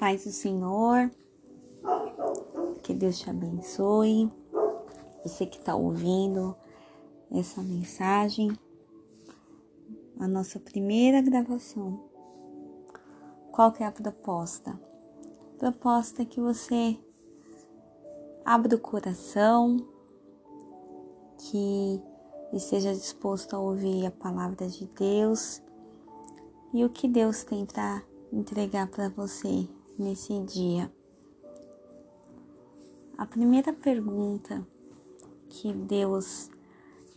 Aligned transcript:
Paz 0.00 0.24
do 0.24 0.32
Senhor, 0.32 1.10
que 2.82 2.94
Deus 2.94 3.18
te 3.18 3.28
abençoe. 3.28 4.32
Você 5.22 5.44
que 5.44 5.58
está 5.58 5.74
ouvindo 5.74 6.56
essa 7.30 7.60
mensagem, 7.60 8.50
a 10.18 10.26
nossa 10.26 10.58
primeira 10.58 11.20
gravação. 11.20 12.02
Qual 13.52 13.72
que 13.72 13.82
é 13.82 13.86
a 13.86 13.92
proposta? 13.92 14.70
A 14.70 15.58
proposta 15.58 16.22
é 16.22 16.24
que 16.24 16.40
você 16.40 16.98
abra 18.42 18.74
o 18.74 18.80
coração, 18.80 19.76
que 21.36 22.02
esteja 22.54 22.94
disposto 22.94 23.52
a 23.52 23.58
ouvir 23.58 24.06
a 24.06 24.10
palavra 24.10 24.66
de 24.66 24.86
Deus 24.86 25.60
e 26.72 26.86
o 26.86 26.88
que 26.88 27.06
Deus 27.06 27.44
tem 27.44 27.66
para 27.66 28.02
entregar 28.32 28.86
para 28.88 29.10
você 29.10 29.68
nesse 30.00 30.38
dia. 30.40 30.90
A 33.18 33.26
primeira 33.26 33.72
pergunta 33.72 34.66
que 35.48 35.72
Deus 35.72 36.50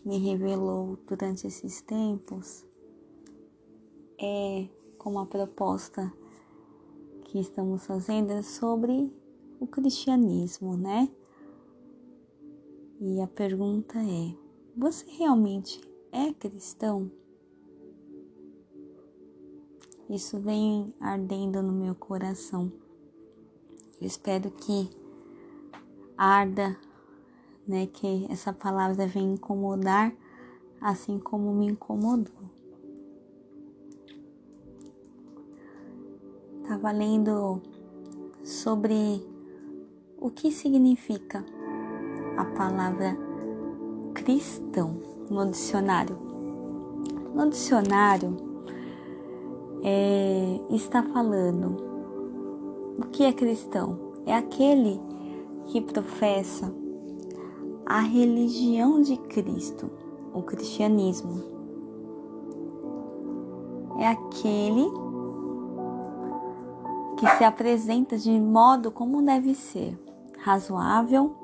me 0.04 0.18
revelou 0.18 0.98
durante 1.08 1.48
esses 1.48 1.82
tempos 1.82 2.66
é 4.20 4.68
como 4.98 5.20
a 5.20 5.26
proposta 5.26 6.12
que 7.24 7.40
estamos 7.40 7.86
fazendo 7.86 8.32
é 8.32 8.41
sobre 8.41 9.12
o 9.60 9.66
cristianismo, 9.66 10.76
né? 10.76 11.10
E 13.00 13.22
a 13.22 13.27
pergunta 13.27 13.98
é: 13.98 14.36
você 14.76 15.05
realmente 15.10 15.80
é 16.12 16.34
cristão? 16.34 17.10
Isso 20.13 20.40
vem 20.40 20.94
ardendo 20.99 21.63
no 21.63 21.73
meu 21.73 21.95
coração. 21.95 22.71
Eu 23.99 24.05
espero 24.05 24.52
que 24.52 24.88
arda, 26.15 26.77
né? 27.68 27.88
Que 27.88 28.27
essa 28.29 28.54
palavra 28.54 29.07
venha 29.07 29.34
incomodar, 29.34 30.13
assim 30.79 31.18
como 31.18 31.51
me 31.51 31.65
incomodou. 31.65 32.48
Estava 36.62 36.91
lendo 36.91 37.60
sobre 38.43 39.20
o 40.20 40.29
que 40.29 40.51
significa 40.51 41.43
a 42.38 42.45
palavra 42.45 43.18
cristão 44.13 45.01
no 45.27 45.49
dicionário. 45.49 46.16
No 47.34 47.49
dicionário, 47.49 48.52
é, 49.84 50.59
está 50.70 51.03
falando. 51.03 51.76
O 52.98 53.07
que 53.12 53.23
é 53.23 53.34
cristão? 53.34 54.13
É 54.26 54.34
aquele 54.34 54.99
que 55.65 55.81
professa 55.81 56.73
a 57.85 57.99
religião 57.99 59.01
de 59.01 59.17
Cristo, 59.17 59.89
o 60.34 60.41
cristianismo. 60.41 61.43
É 63.99 64.07
aquele 64.07 64.89
que 67.17 67.28
se 67.38 67.44
apresenta 67.44 68.17
de 68.17 68.31
modo 68.31 68.89
como 68.89 69.22
deve 69.22 69.53
ser, 69.53 70.00
razoável, 70.39 71.35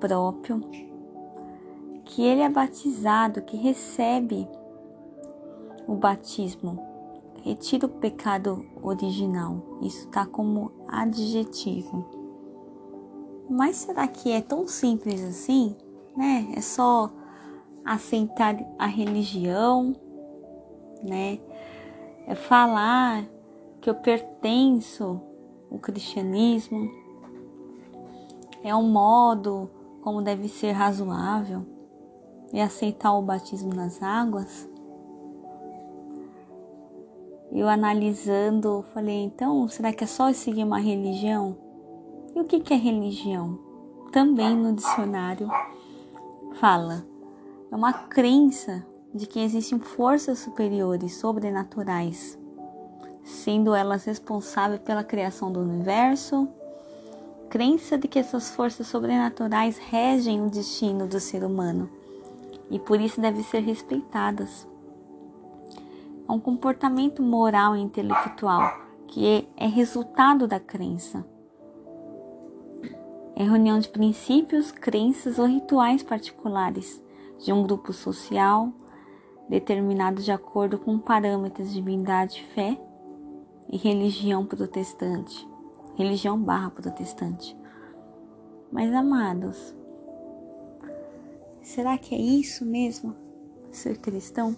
próprio, 0.00 0.60
que 2.04 2.22
ele 2.22 2.40
é 2.40 2.48
batizado, 2.48 3.42
que 3.42 3.56
recebe 3.56 4.48
o 5.86 5.94
batismo 5.94 6.89
retira 7.42 7.86
o 7.86 7.88
pecado 7.88 8.64
original. 8.82 9.78
Isso 9.82 10.06
está 10.06 10.26
como 10.26 10.72
adjetivo. 10.88 12.04
Mas 13.48 13.76
será 13.76 14.06
que 14.06 14.30
é 14.30 14.40
tão 14.40 14.66
simples 14.68 15.22
assim? 15.22 15.76
Né? 16.16 16.52
É 16.54 16.60
só 16.60 17.10
aceitar 17.84 18.56
a 18.78 18.86
religião, 18.86 19.96
né? 21.02 21.40
É 22.26 22.34
falar 22.34 23.24
que 23.80 23.90
eu 23.90 23.94
pertenço 23.94 25.20
ao 25.70 25.78
cristianismo. 25.78 26.88
É 28.62 28.74
um 28.74 28.88
modo 28.88 29.68
como 30.02 30.22
deve 30.22 30.48
ser 30.48 30.72
razoável. 30.72 31.66
É 32.52 32.62
aceitar 32.62 33.12
o 33.14 33.22
batismo 33.22 33.74
nas 33.74 34.02
águas 34.02 34.69
eu 37.52 37.68
analisando, 37.68 38.84
falei, 38.94 39.24
então, 39.24 39.66
será 39.68 39.92
que 39.92 40.04
é 40.04 40.06
só 40.06 40.32
seguir 40.32 40.62
uma 40.62 40.78
religião? 40.78 41.56
E 42.34 42.40
o 42.40 42.44
que, 42.44 42.60
que 42.60 42.72
é 42.72 42.76
religião? 42.76 43.58
Também 44.12 44.56
no 44.56 44.72
dicionário 44.72 45.48
fala, 46.54 47.04
é 47.70 47.74
uma 47.74 47.92
crença 47.92 48.86
de 49.12 49.26
que 49.26 49.40
existem 49.40 49.78
forças 49.78 50.38
superiores, 50.38 51.14
sobrenaturais, 51.16 52.38
sendo 53.24 53.74
elas 53.74 54.04
responsáveis 54.04 54.80
pela 54.80 55.02
criação 55.02 55.50
do 55.50 55.60
universo, 55.60 56.48
crença 57.48 57.98
de 57.98 58.06
que 58.06 58.18
essas 58.18 58.50
forças 58.50 58.86
sobrenaturais 58.86 59.76
regem 59.76 60.40
o 60.40 60.50
destino 60.50 61.06
do 61.06 61.18
ser 61.18 61.42
humano 61.42 61.90
e 62.70 62.78
por 62.78 63.00
isso 63.00 63.20
devem 63.20 63.42
ser 63.42 63.60
respeitadas 63.60 64.69
a 66.30 66.32
um 66.32 66.38
comportamento 66.38 67.24
moral 67.24 67.74
e 67.74 67.80
intelectual 67.80 68.80
que 69.08 69.48
é 69.56 69.66
resultado 69.66 70.46
da 70.46 70.60
crença. 70.60 71.26
É 73.34 73.42
reunião 73.42 73.80
de 73.80 73.88
princípios, 73.88 74.70
crenças 74.70 75.40
ou 75.40 75.46
rituais 75.46 76.04
particulares 76.04 77.02
de 77.40 77.52
um 77.52 77.64
grupo 77.64 77.92
social 77.92 78.72
determinado 79.48 80.22
de 80.22 80.30
acordo 80.30 80.78
com 80.78 81.00
parâmetros 81.00 81.70
de 81.70 81.74
divindade, 81.74 82.44
fé 82.54 82.80
e 83.68 83.76
religião 83.76 84.46
protestante, 84.46 85.48
religião 85.96 86.40
barra 86.40 86.70
protestante. 86.70 87.58
Mas 88.70 88.94
amados, 88.94 89.74
será 91.60 91.98
que 91.98 92.14
é 92.14 92.18
isso 92.18 92.64
mesmo? 92.64 93.16
Ser 93.72 93.98
cristão? 93.98 94.56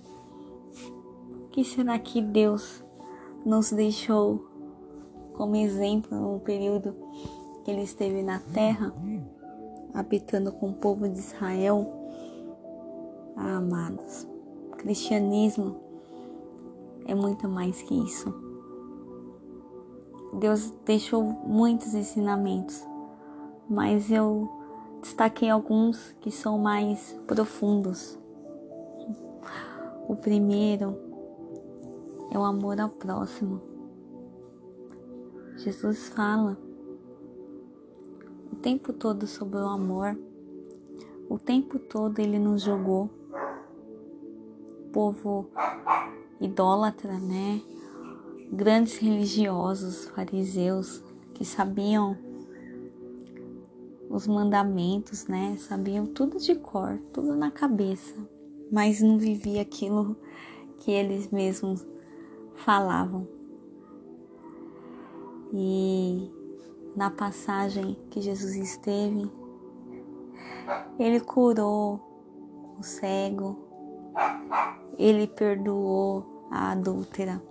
Que 1.52 1.62
será 1.62 1.98
que 1.98 2.22
Deus 2.22 2.82
nos 3.44 3.70
deixou 3.70 4.48
como 5.34 5.54
exemplo 5.54 6.18
no 6.18 6.40
período 6.40 6.96
que 7.62 7.70
ele 7.70 7.82
esteve 7.82 8.22
na 8.22 8.38
terra, 8.38 8.92
habitando 9.92 10.50
com 10.52 10.70
o 10.70 10.72
povo 10.72 11.06
de 11.06 11.18
Israel? 11.18 11.86
Ah, 13.36 13.56
amados, 13.56 14.26
cristianismo 14.78 15.76
é 17.04 17.14
muito 17.14 17.46
mais 17.46 17.82
que 17.82 17.94
isso. 17.94 18.34
Deus 20.32 20.72
deixou 20.86 21.22
muitos 21.22 21.92
ensinamentos, 21.92 22.82
mas 23.68 24.10
eu 24.10 24.48
destaquei 25.02 25.50
alguns 25.50 26.12
que 26.22 26.30
são 26.30 26.58
mais 26.58 27.12
profundos. 27.26 28.18
O 30.08 30.16
primeiro 30.16 31.11
é 32.32 32.38
o 32.38 32.44
amor 32.44 32.80
ao 32.80 32.88
próximo. 32.88 33.60
Jesus 35.58 36.08
fala 36.08 36.58
o 38.50 38.56
tempo 38.56 38.92
todo 38.92 39.26
sobre 39.26 39.58
o 39.58 39.66
amor, 39.66 40.18
o 41.28 41.38
tempo 41.38 41.78
todo 41.78 42.18
ele 42.20 42.38
nos 42.38 42.62
jogou. 42.62 43.10
Povo 44.92 45.50
idólatra, 46.40 47.18
né? 47.18 47.60
Grandes 48.50 48.96
religiosos, 48.96 50.06
fariseus, 50.06 51.02
que 51.34 51.44
sabiam 51.44 52.16
os 54.08 54.26
mandamentos, 54.26 55.26
né? 55.26 55.56
Sabiam 55.58 56.06
tudo 56.06 56.38
de 56.38 56.54
cor, 56.54 56.98
tudo 57.12 57.34
na 57.34 57.50
cabeça, 57.50 58.14
mas 58.70 59.02
não 59.02 59.18
vivia 59.18 59.60
aquilo 59.60 60.16
que 60.78 60.90
eles 60.90 61.30
mesmos 61.30 61.91
falavam. 62.64 63.26
E 65.52 66.30
na 66.96 67.10
passagem 67.10 67.96
que 68.10 68.20
Jesus 68.20 68.54
esteve, 68.56 69.30
ele 70.98 71.20
curou 71.20 72.00
o 72.78 72.82
cego, 72.82 73.58
ele 74.96 75.26
perdoou 75.26 76.46
a 76.50 76.72
adúltera. 76.72 77.42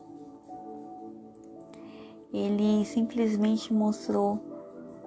Ele 2.34 2.86
simplesmente 2.86 3.74
mostrou 3.74 4.40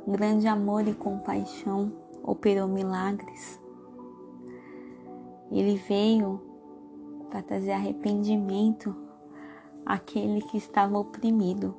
grande 0.06 0.47
amor 0.47 0.87
e 0.87 0.95
compaixão, 0.95 1.91
operou 2.23 2.69
milagres. 2.69 3.59
Ele 5.51 5.77
veio 5.77 6.41
para 7.31 7.43
trazer 7.43 7.73
arrependimento 7.73 9.04
aquele 9.84 10.40
que 10.42 10.56
estava 10.56 10.98
oprimido. 10.98 11.75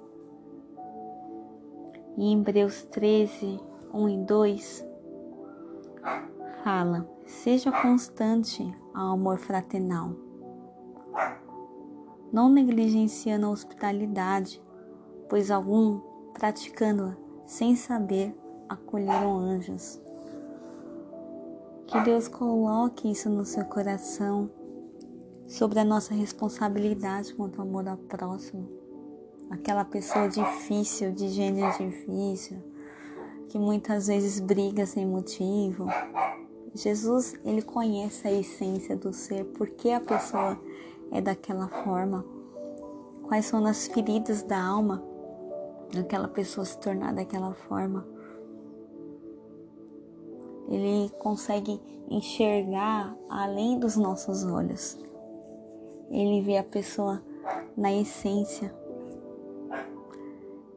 E 2.18 2.26
em 2.26 2.40
Hebreus 2.40 2.84
13, 2.84 3.60
1 3.94 4.10
e 4.10 4.18
2, 4.18 4.88
fala: 6.64 7.08
seja 7.26 7.72
constante 7.72 8.64
ao 8.94 9.14
amor 9.14 9.38
fraternal, 9.38 10.12
não 12.32 12.50
negligenciando 12.50 13.46
a 13.46 13.50
hospitalidade, 13.50 14.62
pois 15.30 15.52
algum 15.52 16.00
praticando-a 16.34 17.16
sem 17.46 17.76
saber 17.76 18.36
acolheram 18.68 19.38
anjos. 19.38 20.02
Que 21.88 22.02
Deus 22.02 22.28
coloque 22.28 23.12
isso 23.12 23.30
no 23.30 23.46
seu 23.46 23.64
coração 23.66 24.50
sobre 25.48 25.80
a 25.80 25.86
nossa 25.86 26.14
responsabilidade 26.14 27.34
quanto 27.34 27.62
ao 27.62 27.68
amor 27.68 27.88
ao 27.88 27.98
próximo. 27.98 28.70
Aquela 29.50 29.86
pessoa 29.86 30.28
difícil, 30.28 31.12
de 31.12 31.30
gênero 31.30 31.72
difícil, 31.78 32.58
que 33.50 33.60
muitas 33.60 34.08
vezes 34.08 34.40
briga 34.40 34.86
sem 34.86 35.06
motivo. 35.06 35.88
Jesus, 36.74 37.36
ele 37.46 37.62
conhece 37.62 38.28
a 38.28 38.32
essência 38.32 38.96
do 38.96 39.14
ser, 39.14 39.46
por 39.46 39.70
que 39.70 39.92
a 39.92 40.02
pessoa 40.02 40.60
é 41.12 41.22
daquela 41.22 41.68
forma, 41.68 42.26
quais 43.24 43.46
são 43.46 43.66
as 43.66 43.88
feridas 43.88 44.44
da 44.44 44.62
alma 44.62 45.04
daquela 45.94 46.28
pessoa 46.28 46.66
se 46.66 46.78
tornar 46.80 47.14
daquela 47.14 47.54
forma. 47.54 48.06
Ele 50.68 51.10
consegue 51.20 51.80
enxergar 52.10 53.16
além 53.30 53.80
dos 53.80 53.96
nossos 53.96 54.44
olhos. 54.44 54.98
Ele 56.10 56.42
vê 56.42 56.58
a 56.58 56.64
pessoa 56.64 57.22
na 57.76 57.94
essência. 57.94 58.74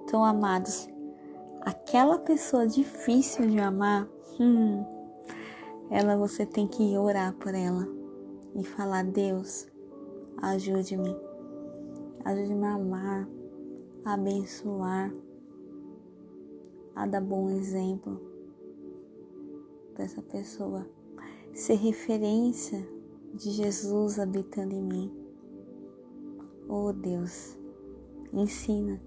Então, 0.02 0.25
amados, 0.25 0.88
aquela 1.60 2.19
pessoa 2.19 2.66
difícil 2.66 3.46
de 3.46 3.58
amar, 3.58 4.08
hum, 4.40 4.84
ela 5.90 6.16
você 6.16 6.46
tem 6.46 6.66
que 6.66 6.96
orar 6.96 7.34
por 7.34 7.54
ela 7.54 7.86
e 8.54 8.64
falar: 8.64 9.04
Deus, 9.04 9.69
ajude-me, 10.38 11.14
ajude-me 12.25 12.66
a 12.66 12.75
amar, 12.75 13.28
a 14.04 14.14
abençoar, 14.14 15.12
a 16.94 17.06
dar 17.06 17.20
bom 17.20 17.50
exemplo 17.50 18.20
para 19.94 20.04
essa 20.04 20.22
pessoa, 20.22 20.86
ser 21.52 21.75
referência 21.75 22.98
de 23.34 23.50
Jesus 23.50 24.19
habitando 24.19 24.75
em 24.75 24.82
mim. 24.82 25.12
Oh 26.69 26.92
Deus, 26.92 27.58
ensina, 28.32 29.00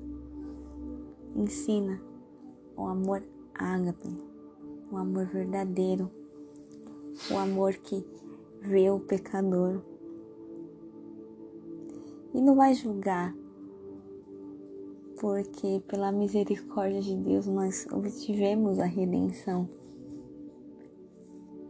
ensina 1.36 2.02
o 2.76 2.86
amor 2.86 3.24
ágape, 3.54 4.18
o 4.92 4.98
amor 4.98 5.26
verdadeiro, 5.28 6.10
o 7.32 7.38
amor 7.38 7.74
que 7.74 8.06
vê 8.62 8.90
o 8.90 9.00
pecador 9.00 9.82
e 12.34 12.42
não 12.42 12.56
vai 12.56 12.74
julgar, 12.74 13.36
porque 15.20 15.84
pela 15.88 16.12
misericórdia 16.12 17.02
de 17.02 17.16
Deus 17.16 17.46
nós 17.46 17.86
obtivemos 17.92 18.80
a 18.80 18.86
redenção. 18.86 19.70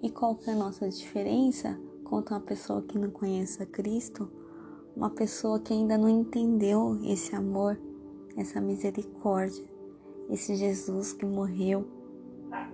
E 0.04 0.10
qual 0.10 0.36
que 0.36 0.50
é 0.50 0.54
a 0.54 0.56
nossa 0.56 0.88
diferença 0.90 1.80
contra 2.12 2.36
uma 2.36 2.42
pessoa 2.42 2.82
que 2.82 3.00
não 3.00 3.10
conhece 3.10 3.64
a 3.64 3.66
Cristo? 3.66 4.30
Uma 4.94 5.10
pessoa 5.10 5.62
que 5.62 5.72
ainda 5.72 5.98
não 5.98 6.10
entendeu 6.10 7.00
esse 7.06 7.34
amor, 7.34 7.80
essa 8.36 8.60
misericórdia, 8.60 9.64
esse 10.30 10.58
Jesus 10.58 11.14
que 11.14 11.26
morreu 11.26 11.88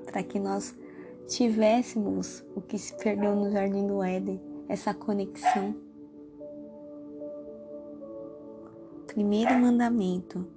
para 0.06 0.24
que 0.24 0.40
nós 0.40 0.76
tivéssemos 1.28 2.44
o 2.56 2.62
que 2.62 2.80
se 2.80 2.98
perdeu 2.98 3.36
no 3.36 3.52
jardim 3.52 3.86
do 3.86 4.02
Éden, 4.02 4.42
essa 4.68 4.92
conexão. 4.92 5.76
Primeiro 9.06 9.54
mandamento. 9.54 10.48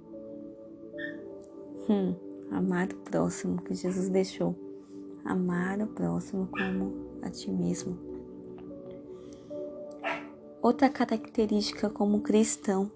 Hum, 1.87 2.15
amar 2.49 2.91
o 2.91 2.97
próximo 2.97 3.61
que 3.61 3.75
Jesus 3.75 4.09
deixou. 4.09 4.55
Amar 5.23 5.79
o 5.81 5.87
próximo 5.87 6.47
como 6.47 7.19
a 7.21 7.29
ti 7.29 7.51
mesmo. 7.51 8.10
Outra 10.61 10.89
característica 10.89 11.89
como 11.89 12.21
cristão, 12.21 12.91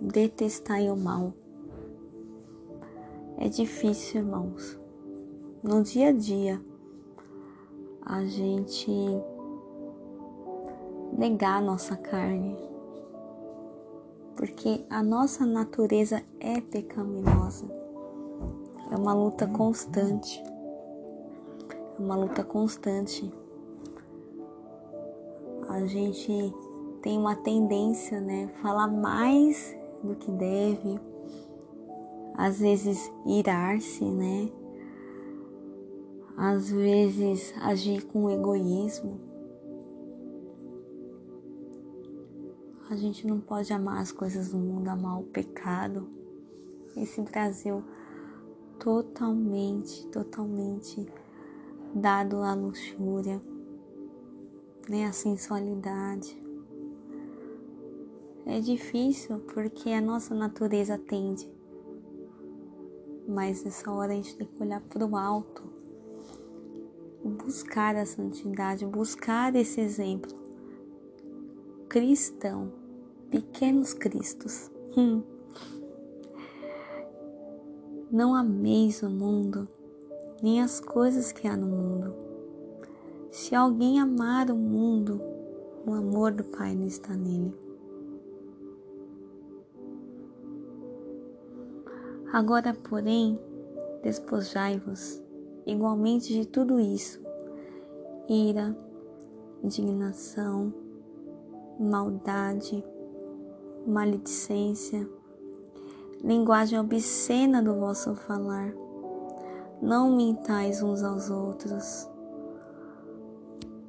detestar 0.00 0.80
o 0.82 0.96
mal. 0.96 1.32
É 3.38 3.48
difícil, 3.48 4.20
irmãos 4.20 4.80
no 5.62 5.82
dia 5.82 6.08
a 6.08 6.12
dia 6.12 6.60
a 8.02 8.24
gente 8.24 8.90
negar 11.12 11.58
a 11.58 11.60
nossa 11.60 11.96
carne, 11.96 12.56
porque 14.36 14.84
a 14.88 15.02
nossa 15.02 15.44
natureza 15.44 16.22
é 16.40 16.60
pecaminosa. 16.62 17.66
É 18.90 18.96
uma 18.96 19.12
luta 19.12 19.46
constante. 19.46 20.42
É 21.98 22.02
uma 22.02 22.16
luta 22.16 22.42
constante. 22.42 23.30
A 25.70 25.86
gente 25.86 26.54
tem 27.00 27.18
uma 27.18 27.34
tendência, 27.34 28.20
né, 28.20 28.48
falar 28.60 28.88
mais 28.88 29.76
do 30.04 30.14
que 30.14 30.30
deve, 30.30 31.00
às 32.34 32.60
vezes 32.60 33.10
irar-se, 33.26 34.04
né? 34.04 34.50
às 36.40 36.70
vezes 36.70 37.52
agir 37.60 38.02
com 38.06 38.30
egoísmo. 38.30 39.20
A 42.88 42.96
gente 42.96 43.26
não 43.26 43.38
pode 43.38 43.70
amar 43.74 44.00
as 44.00 44.10
coisas 44.10 44.48
do 44.48 44.56
mundo, 44.56 44.88
amar 44.88 45.20
o 45.20 45.24
pecado. 45.24 46.08
Esse 46.96 47.20
Brasil 47.20 47.84
totalmente, 48.78 50.06
totalmente 50.06 51.06
dado 51.94 52.36
à 52.38 52.54
luxúria, 52.54 53.38
né, 54.88 55.06
à 55.06 55.12
sensualidade. 55.12 56.40
É 58.46 58.60
difícil 58.60 59.40
porque 59.54 59.90
a 59.90 60.00
nossa 60.00 60.34
natureza 60.34 60.98
tende, 60.98 61.48
mas 63.28 63.62
nessa 63.62 63.90
hora 63.92 64.12
a 64.12 64.16
gente 64.16 64.36
tem 64.36 64.46
que 64.46 64.62
olhar 64.62 64.80
para 64.80 65.06
o 65.06 65.16
alto 65.16 65.80
buscar 67.24 67.96
a 67.96 68.06
santidade, 68.06 68.86
buscar 68.86 69.54
esse 69.54 69.80
exemplo. 69.80 70.30
Cristão, 71.88 72.72
pequenos 73.30 73.92
cristos. 73.92 74.70
Hum. 74.96 75.22
Não 78.10 78.34
ameis 78.34 79.02
o 79.02 79.10
mundo, 79.10 79.68
nem 80.42 80.60
as 80.60 80.80
coisas 80.80 81.30
que 81.30 81.46
há 81.46 81.56
no 81.56 81.66
mundo. 81.66 82.29
Se 83.30 83.54
alguém 83.54 84.00
amar 84.00 84.50
o 84.50 84.56
mundo, 84.56 85.20
o 85.86 85.92
amor 85.92 86.32
do 86.32 86.42
Pai 86.42 86.74
não 86.74 86.86
está 86.86 87.14
nele. 87.14 87.54
Agora, 92.32 92.74
porém, 92.74 93.40
despojai-vos 94.02 95.22
igualmente 95.64 96.32
de 96.32 96.44
tudo 96.44 96.80
isso: 96.80 97.20
ira, 98.28 98.76
indignação, 99.62 100.74
maldade, 101.78 102.84
maledicência, 103.86 105.08
linguagem 106.22 106.80
obscena 106.80 107.62
do 107.62 107.76
vosso 107.76 108.16
falar. 108.16 108.74
Não 109.80 110.14
mintais 110.14 110.82
uns 110.82 111.02
aos 111.02 111.30
outros, 111.30 112.09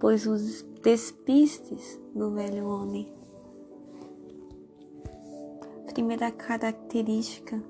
pois 0.02 0.26
os 0.26 0.64
despistes 0.82 2.02
do 2.16 2.32
velho 2.32 2.68
homem. 2.68 3.08
Primeira 5.94 6.32
característica 6.32 7.62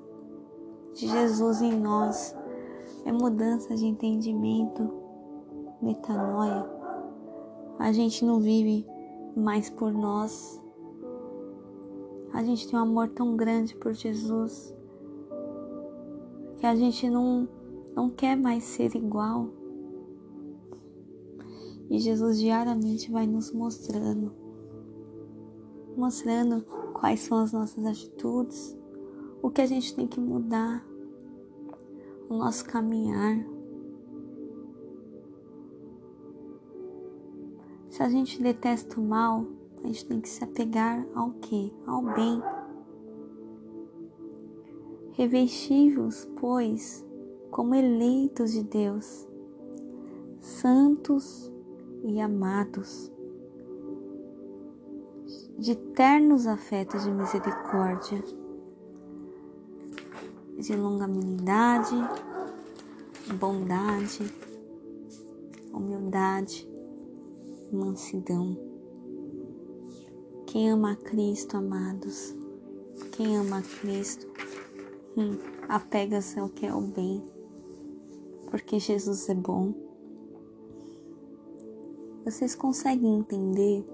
de 0.94 1.08
Jesus 1.08 1.60
em 1.60 1.78
nós 1.78 2.34
é 3.04 3.12
mudança 3.12 3.74
de 3.76 3.84
entendimento, 3.84 4.90
metanoia. 5.82 6.64
A 7.78 7.92
gente 7.92 8.24
não 8.24 8.40
vive 8.40 8.86
mais 9.36 9.68
por 9.68 9.92
nós. 9.92 10.58
A 12.32 12.42
gente 12.42 12.66
tem 12.66 12.78
um 12.78 12.82
amor 12.82 13.10
tão 13.10 13.36
grande 13.36 13.76
por 13.76 13.92
Jesus 13.92 14.74
que 16.56 16.64
a 16.64 16.74
gente 16.74 17.10
não, 17.10 17.46
não 17.94 18.08
quer 18.08 18.36
mais 18.36 18.64
ser 18.64 18.96
igual. 18.96 19.61
E 21.92 21.98
Jesus 21.98 22.38
diariamente 22.38 23.12
vai 23.12 23.26
nos 23.26 23.52
mostrando, 23.52 24.32
mostrando 25.94 26.64
quais 26.94 27.20
são 27.20 27.36
as 27.36 27.52
nossas 27.52 27.84
atitudes, 27.84 28.74
o 29.42 29.50
que 29.50 29.60
a 29.60 29.66
gente 29.66 29.94
tem 29.94 30.06
que 30.06 30.18
mudar 30.18 30.82
o 32.30 32.38
nosso 32.38 32.64
caminhar. 32.64 33.46
Se 37.90 38.02
a 38.02 38.08
gente 38.08 38.42
detesta 38.42 38.98
o 38.98 39.04
mal, 39.04 39.44
a 39.84 39.86
gente 39.86 40.06
tem 40.06 40.18
que 40.18 40.30
se 40.30 40.42
apegar 40.42 41.06
ao 41.14 41.32
que? 41.32 41.74
Ao 41.86 42.00
bem. 42.00 42.42
Revestivos, 45.10 46.26
pois, 46.40 47.06
como 47.50 47.74
eleitos 47.74 48.52
de 48.52 48.62
Deus, 48.64 49.28
santos 50.40 51.51
e 52.04 52.20
amados, 52.20 53.10
de 55.58 55.76
ternos 55.76 56.46
afetos 56.46 57.04
de 57.04 57.10
misericórdia, 57.10 58.22
de 60.58 60.76
longanimidade, 60.76 61.94
bondade, 63.38 64.32
humildade, 65.72 66.68
mansidão. 67.72 68.56
Quem 70.46 70.70
ama 70.70 70.92
a 70.92 70.96
Cristo, 70.96 71.56
amados, 71.56 72.34
quem 73.12 73.36
ama 73.36 73.58
a 73.58 73.62
Cristo, 73.62 74.26
hum, 75.16 75.38
apega-se 75.68 76.38
ao 76.38 76.48
que 76.48 76.66
é 76.66 76.74
o 76.74 76.80
bem, 76.80 77.22
porque 78.50 78.78
Jesus 78.78 79.28
é 79.28 79.34
bom. 79.34 79.91
Vocês 82.24 82.54
conseguem 82.54 83.18
entender 83.18 83.84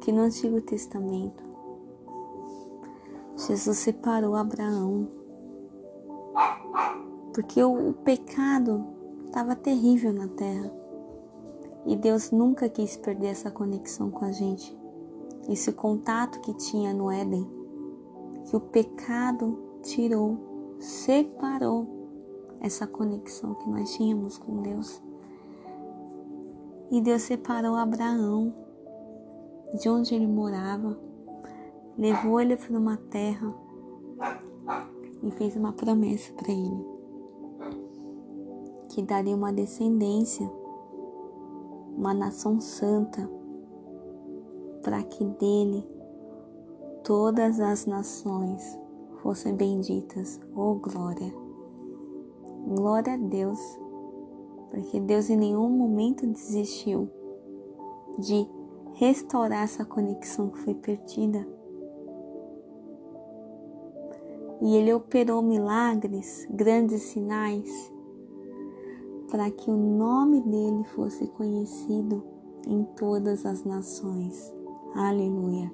que 0.00 0.10
no 0.10 0.22
Antigo 0.22 0.58
Testamento 0.62 1.44
Jesus 3.36 3.76
separou 3.76 4.34
Abraão? 4.34 5.06
Porque 7.34 7.62
o, 7.62 7.92
pecado 7.92 8.86
estava 9.26 9.54
terrível 9.54 10.14
na 10.14 10.28
terra. 10.28 10.72
E 11.84 11.94
Deus 11.94 12.30
nunca 12.30 12.70
quis 12.70 12.96
perder 12.96 13.28
essa 13.28 13.50
conexão 13.50 14.10
com 14.10 14.24
a 14.24 14.32
gente, 14.32 14.74
esse 15.46 15.72
contato 15.72 16.40
que 16.40 16.54
tinha 16.54 16.94
no 16.94 17.10
Éden, 17.10 17.46
que 18.44 18.56
o 18.56 18.60
pecado 18.60 19.58
tirou, 19.82 20.76
separou 20.78 21.86
essa 22.60 22.86
conexão 22.86 23.54
que 23.54 23.68
nós 23.68 23.92
tínhamos 23.92 24.38
com 24.38 24.62
Deus. 24.62 25.02
E 26.90 27.00
Deus 27.00 27.22
separou 27.22 27.76
Abraão 27.76 28.52
de 29.78 29.88
onde 29.88 30.14
ele 30.14 30.26
morava, 30.26 30.98
levou 31.96 32.40
ele 32.40 32.56
para 32.56 32.78
uma 32.78 32.96
terra 32.96 33.54
e 35.22 35.30
fez 35.30 35.54
uma 35.56 35.72
promessa 35.72 36.32
para 36.32 36.52
ele 36.52 37.00
que 38.90 39.02
daria 39.02 39.36
uma 39.36 39.52
descendência, 39.52 40.50
uma 41.96 42.12
nação 42.12 42.60
santa, 42.60 43.30
para 44.82 45.02
que 45.04 45.24
dele 45.24 45.86
todas 47.04 47.60
as 47.60 47.86
nações 47.86 48.78
fossem 49.22 49.54
benditas. 49.54 50.40
Oh 50.54 50.74
glória! 50.74 51.32
Glória 52.66 53.14
a 53.14 53.16
Deus, 53.16 53.79
porque 54.70 55.00
Deus 55.00 55.28
em 55.28 55.36
nenhum 55.36 55.68
momento 55.68 56.26
desistiu 56.26 57.08
de 58.18 58.46
restaurar 58.94 59.64
essa 59.64 59.84
conexão 59.84 60.50
que 60.50 60.58
foi 60.58 60.74
perdida. 60.74 61.46
E 64.62 64.76
ele 64.76 64.92
operou 64.92 65.42
milagres, 65.42 66.46
grandes 66.50 67.02
sinais, 67.02 67.92
para 69.30 69.50
que 69.50 69.70
o 69.70 69.76
nome 69.76 70.40
dele 70.42 70.84
fosse 70.94 71.26
conhecido 71.28 72.22
em 72.66 72.84
todas 72.96 73.46
as 73.46 73.64
nações. 73.64 74.54
Aleluia. 74.94 75.72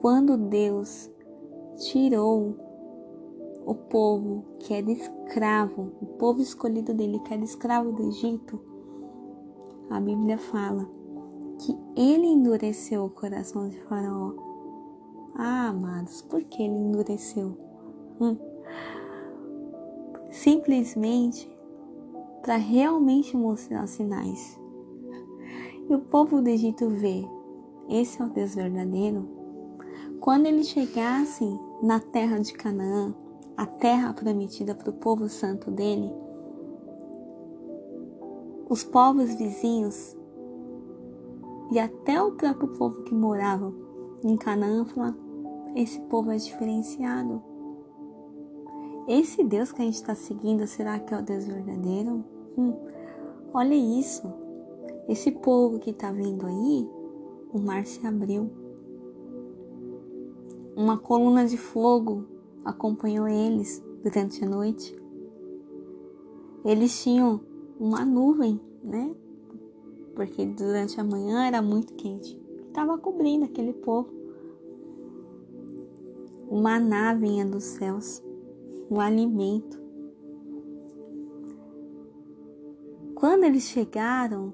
Quando 0.00 0.36
Deus 0.36 1.10
tirou 1.76 2.56
o 3.64 3.74
povo 3.74 4.44
que 4.58 4.74
era 4.74 4.90
escravo, 4.90 5.92
o 6.00 6.06
povo 6.06 6.40
escolhido 6.40 6.94
dele 6.94 7.18
que 7.20 7.32
era 7.32 7.42
escravo 7.42 7.92
do 7.92 8.08
Egito, 8.08 8.60
a 9.90 10.00
Bíblia 10.00 10.38
fala 10.38 10.88
que 11.58 11.76
ele 11.96 12.26
endureceu 12.26 13.04
o 13.04 13.10
coração 13.10 13.68
de 13.68 13.78
Faraó. 13.82 14.32
Ah, 15.34 15.68
amados, 15.68 16.22
por 16.22 16.42
que 16.44 16.62
ele 16.62 16.74
endureceu? 16.74 17.56
Hum. 18.20 18.36
Simplesmente 20.30 21.50
para 22.42 22.56
realmente 22.56 23.36
mostrar 23.36 23.84
os 23.84 23.90
sinais. 23.90 24.58
E 25.88 25.94
o 25.94 26.00
povo 26.00 26.40
do 26.40 26.48
Egito 26.48 26.88
vê, 26.88 27.24
esse 27.88 28.22
é 28.22 28.24
o 28.24 28.28
Deus 28.28 28.54
verdadeiro. 28.54 29.28
Quando 30.20 30.46
eles 30.46 30.68
chegassem 30.68 31.58
na 31.82 31.98
terra 31.98 32.38
de 32.38 32.52
Canaã, 32.52 33.14
a 33.56 33.66
terra 33.66 34.12
prometida 34.12 34.74
para 34.74 34.90
o 34.90 34.94
povo 34.94 35.28
santo 35.28 35.70
dele, 35.70 36.10
os 38.68 38.84
povos 38.84 39.34
vizinhos 39.34 40.16
e 41.72 41.78
até 41.78 42.22
o 42.22 42.32
próprio 42.32 42.68
povo 42.68 43.02
que 43.02 43.14
morava 43.14 43.72
em 44.24 44.36
Canaã 44.36 44.84
falava: 44.84 45.16
esse 45.74 46.00
povo 46.02 46.30
é 46.30 46.36
diferenciado. 46.36 47.42
Esse 49.08 49.42
Deus 49.42 49.72
que 49.72 49.82
a 49.82 49.84
gente 49.84 49.94
está 49.94 50.14
seguindo, 50.14 50.66
será 50.66 50.98
que 50.98 51.12
é 51.14 51.18
o 51.18 51.22
Deus 51.22 51.44
verdadeiro? 51.44 52.24
Hum, 52.56 52.74
olha 53.52 53.74
isso. 53.74 54.22
Esse 55.08 55.32
povo 55.32 55.78
que 55.78 55.90
está 55.90 56.12
vindo 56.12 56.46
aí, 56.46 56.88
o 57.52 57.58
mar 57.58 57.84
se 57.86 58.04
abriu. 58.06 58.50
Uma 60.76 60.98
coluna 60.98 61.46
de 61.46 61.56
fogo 61.56 62.24
acompanhou 62.64 63.28
eles 63.28 63.82
durante 64.02 64.44
a 64.44 64.48
noite. 64.48 64.96
Eles 66.64 67.02
tinham 67.02 67.40
uma 67.78 68.04
nuvem, 68.04 68.60
né? 68.82 69.14
porque 70.20 70.44
durante 70.44 71.00
a 71.00 71.04
manhã 71.04 71.46
era 71.46 71.62
muito 71.62 71.94
quente, 71.94 72.38
estava 72.68 72.98
cobrindo 72.98 73.46
aquele 73.46 73.72
povo. 73.72 74.10
Uma 76.46 76.78
maná 76.78 77.14
vinha 77.14 77.46
dos 77.46 77.64
céus, 77.64 78.22
um 78.90 79.00
alimento. 79.00 79.80
Quando 83.14 83.44
eles 83.44 83.62
chegaram, 83.62 84.52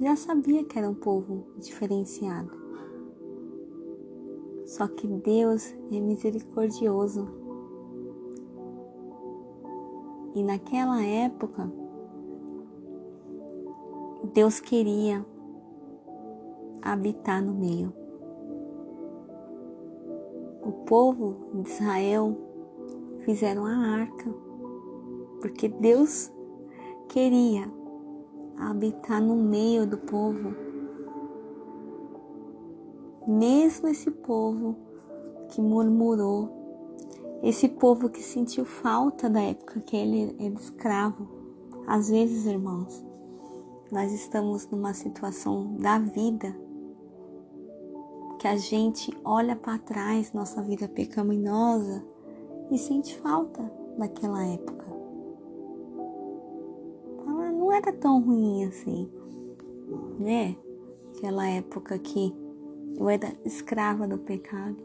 já 0.00 0.16
sabia 0.16 0.64
que 0.64 0.78
era 0.78 0.90
um 0.90 0.94
povo 0.94 1.46
diferenciado. 1.56 2.63
Só 4.74 4.88
que 4.88 5.06
Deus 5.06 5.72
é 5.92 6.00
misericordioso. 6.00 7.28
E 10.34 10.42
naquela 10.42 11.00
época, 11.00 11.70
Deus 14.32 14.58
queria 14.58 15.24
habitar 16.82 17.40
no 17.40 17.54
meio. 17.54 17.92
O 20.60 20.72
povo 20.84 21.36
de 21.54 21.70
Israel 21.70 22.36
fizeram 23.20 23.66
a 23.66 23.76
arca, 23.76 24.28
porque 25.40 25.68
Deus 25.68 26.32
queria 27.08 27.72
habitar 28.58 29.22
no 29.22 29.36
meio 29.36 29.86
do 29.86 29.98
povo. 29.98 30.63
Mesmo 33.26 33.88
esse 33.88 34.10
povo 34.10 34.76
que 35.48 35.60
murmurou, 35.60 36.64
esse 37.42 37.68
povo 37.68 38.08
que 38.08 38.22
sentiu 38.22 38.64
falta 38.64 39.28
da 39.28 39.40
época 39.40 39.80
que 39.80 39.96
ele 39.96 40.36
era 40.38 40.54
escravo. 40.54 41.28
Às 41.86 42.08
vezes, 42.08 42.46
irmãos, 42.46 43.04
nós 43.90 44.12
estamos 44.12 44.68
numa 44.68 44.94
situação 44.94 45.76
da 45.76 45.98
vida 45.98 46.56
que 48.38 48.48
a 48.48 48.56
gente 48.56 49.10
olha 49.24 49.56
para 49.56 49.78
trás, 49.78 50.32
nossa 50.32 50.60
vida 50.62 50.88
pecaminosa, 50.88 52.04
e 52.70 52.76
sente 52.76 53.16
falta 53.18 53.62
daquela 53.96 54.44
época. 54.44 54.84
Ela 57.26 57.52
não 57.52 57.72
era 57.72 57.92
tão 57.92 58.20
ruim 58.20 58.64
assim, 58.64 59.10
né? 60.18 60.56
Aquela 61.16 61.48
época 61.48 61.98
que 61.98 62.34
eu 62.98 63.08
era 63.08 63.32
escrava 63.44 64.06
do 64.06 64.18
pecado, 64.18 64.76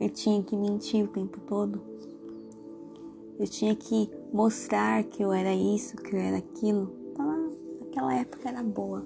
eu 0.00 0.08
tinha 0.08 0.42
que 0.42 0.56
mentir 0.56 1.04
o 1.04 1.08
tempo 1.08 1.40
todo, 1.40 1.80
eu 3.38 3.46
tinha 3.46 3.74
que 3.74 4.10
mostrar 4.32 5.04
que 5.04 5.22
eu 5.22 5.32
era 5.32 5.52
isso, 5.52 5.96
que 5.96 6.14
eu 6.14 6.20
era 6.20 6.38
aquilo. 6.38 6.92
Naquela 7.80 8.14
época 8.14 8.48
era 8.48 8.62
boa. 8.62 9.04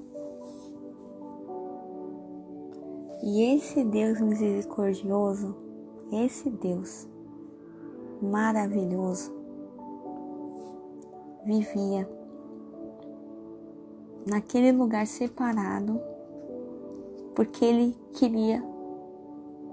E 3.22 3.42
esse 3.54 3.84
Deus 3.84 4.20
misericordioso, 4.20 5.54
esse 6.12 6.48
Deus, 6.48 7.06
maravilhoso 8.22 9.38
vivia 11.44 12.06
naquele 14.26 14.70
lugar 14.70 15.06
separado 15.06 15.98
porque 17.38 17.64
ele 17.64 17.96
queria 18.14 18.60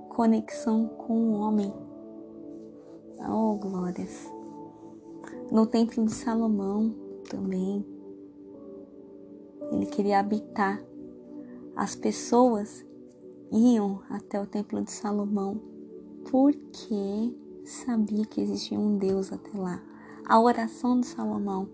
conexão 0.10 0.88
com 0.88 1.31
o 1.31 1.39
homem. 1.39 1.74
Oh, 3.27 3.55
glórias! 3.55 4.31
No 5.51 5.65
templo 5.65 6.05
de 6.05 6.13
Salomão 6.13 6.93
também, 7.27 7.84
ele 9.72 9.88
queria 9.88 10.19
habitar. 10.19 10.79
As 11.75 11.95
pessoas 11.95 12.86
iam 13.51 14.03
até 14.12 14.39
o 14.39 14.45
templo 14.45 14.84
de 14.84 14.91
Salomão 14.91 15.60
porque 16.29 17.36
sabia 17.65 18.25
que 18.25 18.41
existia 18.41 18.79
um 18.79 18.95
Deus 18.95 19.34
até 19.34 19.57
lá. 19.57 19.81
A 20.24 20.39
oração 20.39 21.00
de 21.00 21.07
Salomão 21.07 21.67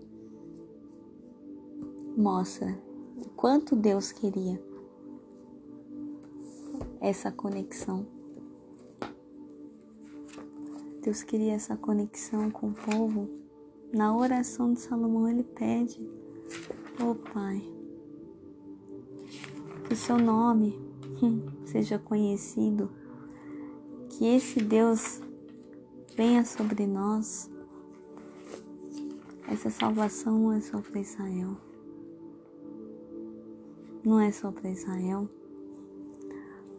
mostra 2.16 2.80
o 3.14 3.28
quanto 3.36 3.76
Deus 3.76 4.10
queria 4.10 4.71
essa 7.02 7.32
conexão. 7.32 8.06
Deus 11.02 11.24
queria 11.24 11.54
essa 11.54 11.76
conexão 11.76 12.48
com 12.48 12.68
o 12.68 12.74
povo. 12.74 13.28
Na 13.92 14.16
oração 14.16 14.72
de 14.72 14.80
Salomão, 14.80 15.28
ele 15.28 15.42
pede: 15.42 16.00
Oh 17.00 17.16
Pai, 17.16 17.60
que 19.84 19.92
o 19.92 19.96
seu 19.96 20.16
nome 20.16 20.78
hum, 21.20 21.44
seja 21.66 21.98
conhecido, 21.98 22.88
que 24.08 24.24
esse 24.24 24.60
Deus 24.60 25.20
venha 26.16 26.44
sobre 26.44 26.86
nós. 26.86 27.50
Essa 29.48 29.68
salvação 29.70 30.38
não 30.38 30.52
é 30.52 30.60
só 30.60 30.80
para 30.80 31.00
Israel. 31.00 31.56
Não 34.04 34.20
é 34.20 34.30
só 34.30 34.50
para 34.50 34.70
Israel 34.70 35.28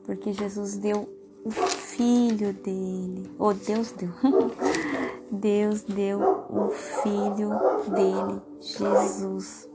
porque 0.06 0.34
Jesus 0.34 0.78
deu 0.78 1.08
o 1.46 1.52
filho 1.52 2.54
dele, 2.54 3.30
ou 3.38 3.50
oh, 3.50 3.54
Deus 3.54 3.92
deu, 3.92 4.10
Deus 5.32 5.84
deu 5.84 6.20
o 6.50 6.70
filho 6.70 7.50
dele, 7.90 8.42
Jesus, 8.62 9.70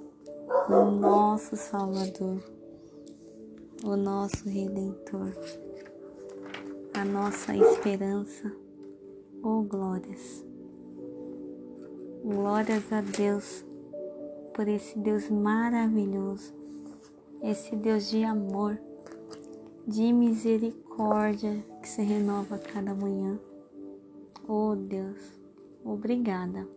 o 0.68 0.90
nosso 0.90 1.56
Salvador, 1.56 2.42
o 3.84 3.96
nosso 3.96 4.48
Redentor, 4.48 5.32
a 6.94 7.04
nossa 7.04 7.54
esperança, 7.54 8.50
oh 9.42 9.62
glórias, 9.62 10.44
glórias 12.24 12.90
a 12.92 13.02
Deus 13.02 13.64
por 14.54 14.66
esse 14.66 14.98
Deus 14.98 15.28
maravilhoso, 15.28 16.54
esse 17.42 17.76
Deus 17.76 18.08
de 18.08 18.24
amor 18.24 18.87
de 19.88 20.12
misericórdia 20.12 21.64
que 21.80 21.88
se 21.88 22.02
renova 22.02 22.58
cada 22.58 22.94
manhã. 22.94 23.40
Oh 24.46 24.76
Deus, 24.76 25.18
obrigada. 25.82 26.68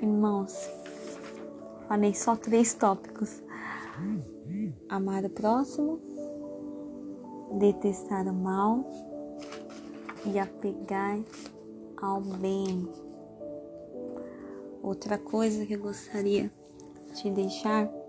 Irmãos, 0.00 0.52
falei 1.86 2.12
só 2.12 2.34
três 2.34 2.74
tópicos: 2.74 3.40
amar 4.88 5.24
o 5.24 5.30
próximo, 5.30 6.00
detestar 7.60 8.26
o 8.26 8.34
mal 8.34 8.84
e 10.26 10.40
apegar 10.40 11.20
ao 11.96 12.20
bem. 12.20 12.88
Outra 14.82 15.16
coisa 15.18 15.64
que 15.64 15.74
eu 15.74 15.80
gostaria 15.80 16.50
de 17.14 17.30
deixar 17.30 18.01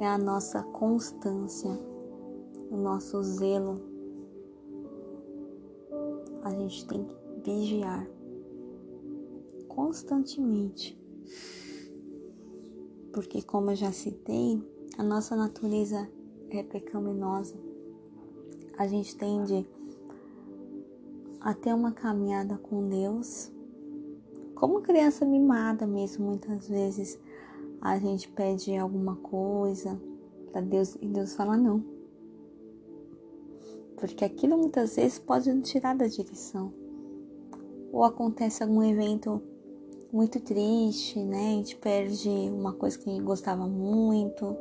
é 0.00 0.06
a 0.06 0.18
nossa 0.18 0.62
constância, 0.62 1.70
o 2.70 2.76
nosso 2.76 3.22
zelo. 3.22 3.80
A 6.42 6.50
gente 6.50 6.86
tem 6.86 7.04
que 7.04 7.16
vigiar 7.42 8.06
constantemente. 9.68 10.98
Porque, 13.12 13.42
como 13.42 13.70
eu 13.70 13.76
já 13.76 13.92
citei, 13.92 14.60
a 14.98 15.02
nossa 15.02 15.36
natureza 15.36 16.08
é 16.50 16.62
pecaminosa. 16.62 17.54
A 18.76 18.86
gente 18.86 19.16
tende 19.16 19.66
a 21.40 21.54
ter 21.54 21.74
uma 21.74 21.92
caminhada 21.92 22.56
com 22.58 22.88
Deus, 22.88 23.52
como 24.54 24.80
criança 24.80 25.24
mimada 25.24 25.86
mesmo, 25.86 26.26
muitas 26.26 26.68
vezes 26.68 27.18
a 27.84 27.98
gente 27.98 28.30
pede 28.30 28.74
alguma 28.74 29.14
coisa 29.16 30.00
para 30.50 30.62
Deus 30.62 30.96
e 31.02 31.06
Deus 31.06 31.34
fala 31.34 31.54
não. 31.54 31.84
Porque 33.98 34.24
aquilo 34.24 34.56
muitas 34.56 34.96
vezes 34.96 35.18
pode 35.18 35.52
nos 35.52 35.68
tirar 35.68 35.94
da 35.94 36.06
direção. 36.06 36.72
Ou 37.92 38.02
acontece 38.02 38.62
algum 38.62 38.82
evento 38.82 39.42
muito 40.10 40.40
triste, 40.40 41.22
né? 41.22 41.50
A 41.50 41.56
gente 41.56 41.76
perde 41.76 42.28
uma 42.28 42.72
coisa 42.72 42.98
que 42.98 43.20
gostava 43.20 43.66
muito, 43.66 44.56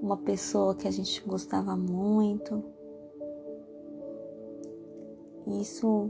uma 0.00 0.16
pessoa 0.16 0.76
que 0.76 0.86
a 0.86 0.92
gente 0.92 1.20
gostava 1.26 1.76
muito. 1.76 2.62
Isso 5.60 6.08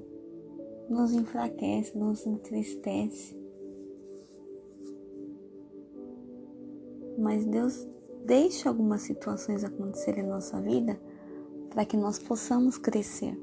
nos 0.91 1.15
enfraquece, 1.15 1.97
nos 1.97 2.27
entristece. 2.27 3.44
Mas 7.19 7.45
Deus 7.45 7.87
deixa 8.25 8.69
algumas 8.69 9.03
situações 9.03 9.65
acontecerem 9.65 10.25
na 10.25 10.35
nossa 10.35 10.61
vida 10.61 10.99
para 11.71 11.85
que 11.85 11.97
nós 11.97 12.19
possamos 12.19 12.79
crescer, 12.79 13.39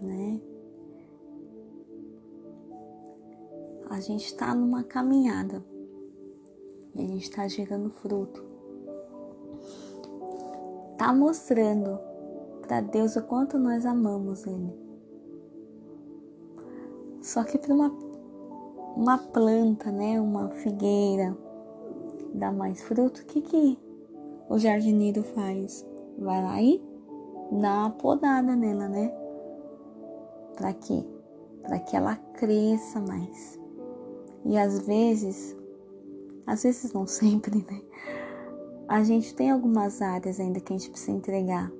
né? 0.00 0.40
A 3.90 4.00
gente 4.00 4.24
está 4.24 4.54
numa 4.54 4.82
caminhada 4.82 5.62
e 6.94 7.02
a 7.02 7.06
gente 7.06 7.24
está 7.24 7.46
gerando 7.46 7.90
fruto, 7.90 8.42
tá 10.96 11.12
mostrando 11.12 11.98
para 12.62 12.80
Deus 12.80 13.16
o 13.16 13.22
quanto 13.22 13.58
nós 13.58 13.84
amamos 13.84 14.46
Ele. 14.46 14.72
Só 17.20 17.44
que 17.44 17.58
para 17.58 17.74
uma, 17.74 17.88
uma 18.96 19.18
planta, 19.18 19.92
né, 19.92 20.20
uma 20.20 20.48
figueira, 20.48 21.36
dá 22.34 22.50
mais 22.50 22.82
fruto, 22.82 23.20
o 23.20 23.24
que, 23.26 23.40
que 23.40 23.78
o 24.48 24.58
jardineiro 24.58 25.22
faz? 25.22 25.86
Vai 26.18 26.42
lá 26.42 26.62
e 26.62 26.82
dá 27.60 27.80
uma 27.80 27.90
podada 27.90 28.54
nela, 28.56 28.88
né? 28.88 29.12
Para 30.56 30.72
quê? 30.74 31.04
Para 31.62 31.78
que 31.78 31.96
ela 31.96 32.16
cresça 32.34 33.00
mais. 33.00 33.58
E 34.44 34.58
às 34.58 34.86
vezes, 34.86 35.56
às 36.46 36.62
vezes 36.62 36.92
não 36.92 37.06
sempre, 37.08 37.58
né? 37.58 37.80
A 38.88 39.02
gente 39.02 39.34
tem 39.34 39.50
algumas 39.50 40.02
áreas 40.02 40.38
ainda 40.38 40.60
que 40.60 40.72
a 40.72 40.76
gente 40.76 40.90
precisa 40.90 41.12
entregar 41.12 41.72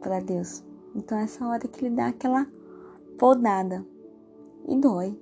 para 0.00 0.20
Deus. 0.20 0.64
Então 0.94 1.18
essa 1.18 1.46
hora 1.46 1.66
que 1.68 1.84
ele 1.84 1.94
dá 1.94 2.08
aquela 2.08 2.46
podada 3.18 3.84
e 4.66 4.76
dói, 4.76 5.18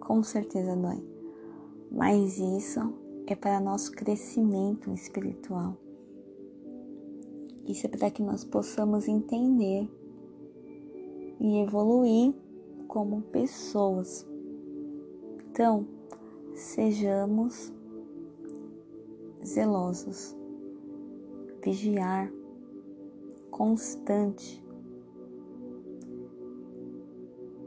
com 0.00 0.22
certeza 0.22 0.76
dói. 0.76 1.02
Mas 1.90 2.38
isso 2.38 2.92
é 3.26 3.34
para 3.34 3.60
nosso 3.60 3.92
crescimento 3.92 4.92
espiritual. 4.92 5.76
Isso 7.66 7.86
é 7.86 7.88
para 7.88 8.10
que 8.10 8.22
nós 8.22 8.44
possamos 8.44 9.08
entender 9.08 9.90
e 11.40 11.58
evoluir 11.58 12.32
como 12.86 13.22
pessoas. 13.22 14.26
Então, 15.50 15.86
sejamos 16.54 17.72
zelosos, 19.44 20.36
vigiar, 21.62 22.32
constante. 23.50 24.64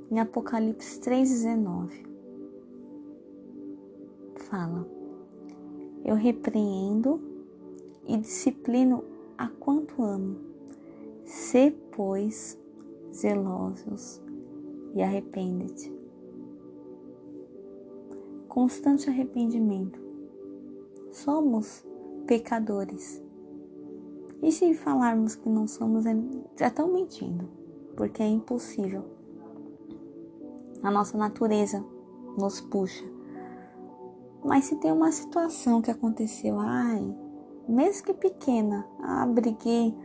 Em 0.09 0.19
Apocalipse 0.19 0.99
3,19 1.01 2.07
fala 4.35 4.98
eu 6.03 6.15
repreendo 6.15 7.19
e 8.07 8.17
disciplino 8.17 9.03
a 9.37 9.47
quanto 9.47 10.01
amo. 10.03 10.37
Se, 11.23 11.71
pois, 11.95 12.57
zelosos 13.13 14.21
e 14.95 15.01
arrepende-te. 15.01 15.93
Constante 18.47 19.09
arrependimento. 19.09 19.99
Somos 21.11 21.85
pecadores. 22.25 23.21
E 24.41 24.51
se 24.51 24.73
falarmos 24.73 25.35
que 25.35 25.49
não 25.49 25.67
somos, 25.67 26.05
é, 26.05 26.15
já 26.57 26.67
estão 26.67 26.91
mentindo, 26.91 27.47
porque 27.95 28.23
é 28.23 28.27
impossível. 28.27 29.03
A 30.81 30.89
nossa 30.89 31.17
natureza 31.17 31.83
nos 32.37 32.61
puxa. 32.61 33.05
Mas 34.43 34.65
se 34.65 34.75
tem 34.77 34.91
uma 34.91 35.11
situação 35.11 35.81
que 35.81 35.91
aconteceu, 35.91 36.57
ai, 36.59 37.15
mesmo 37.67 38.05
que 38.05 38.13
pequena, 38.13 38.85
ah, 39.01 39.25
briguei 39.25 39.95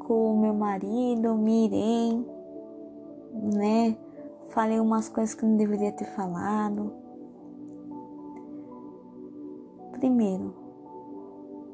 com 0.00 0.34
o 0.34 0.40
meu 0.40 0.54
marido, 0.54 1.34
me 1.36 1.66
irei, 1.66 2.26
né? 3.34 3.96
Falei 4.48 4.80
umas 4.80 5.08
coisas 5.08 5.34
que 5.34 5.44
não 5.44 5.56
deveria 5.56 5.92
ter 5.92 6.06
falado. 6.06 6.92
Primeiro, 9.92 10.54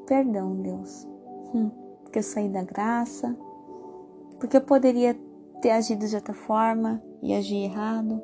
perdão, 0.06 0.56
Deus. 0.56 1.06
Hum, 1.54 1.70
porque 2.02 2.18
eu 2.18 2.22
saí 2.22 2.48
da 2.48 2.64
graça. 2.64 3.36
Porque 4.40 4.56
eu 4.56 4.62
poderia 4.62 5.16
ter 5.62 5.70
agido 5.70 6.06
de 6.06 6.16
outra 6.16 6.34
forma 6.34 7.02
e 7.22 7.32
agir 7.32 7.64
errado. 7.64 8.20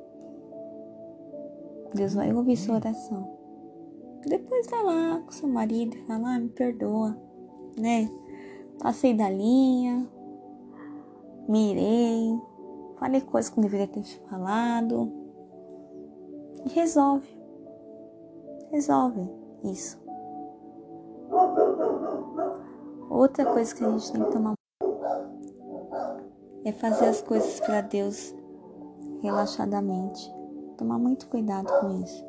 Deus 1.94 2.14
vai 2.14 2.32
ouvir 2.32 2.56
sua 2.56 2.76
oração. 2.76 3.39
Depois 4.26 4.66
vai 4.68 4.84
lá 4.84 5.22
com 5.24 5.32
seu 5.32 5.48
marido 5.48 5.96
e 5.96 6.06
fala, 6.06 6.34
ah, 6.34 6.38
me 6.38 6.48
perdoa, 6.50 7.16
né? 7.78 8.10
Passei 8.78 9.14
da 9.14 9.28
linha, 9.30 10.08
mirei, 11.48 12.38
falei 12.98 13.20
coisas 13.22 13.50
que 13.50 13.56
não 13.56 13.64
deveria 13.64 13.88
ter 13.88 14.02
falado. 14.28 15.10
E 16.64 16.68
resolve. 16.68 17.28
Resolve 18.70 19.28
isso. 19.64 19.98
Outra 23.08 23.44
coisa 23.46 23.74
que 23.74 23.84
a 23.84 23.90
gente 23.90 24.12
tem 24.12 24.24
que 24.24 24.30
tomar 24.32 24.54
é 26.64 26.72
fazer 26.72 27.06
as 27.06 27.22
coisas 27.22 27.58
para 27.60 27.80
Deus 27.80 28.34
relaxadamente. 29.22 30.32
Tomar 30.76 30.98
muito 30.98 31.26
cuidado 31.28 31.66
com 31.80 32.02
isso. 32.02 32.24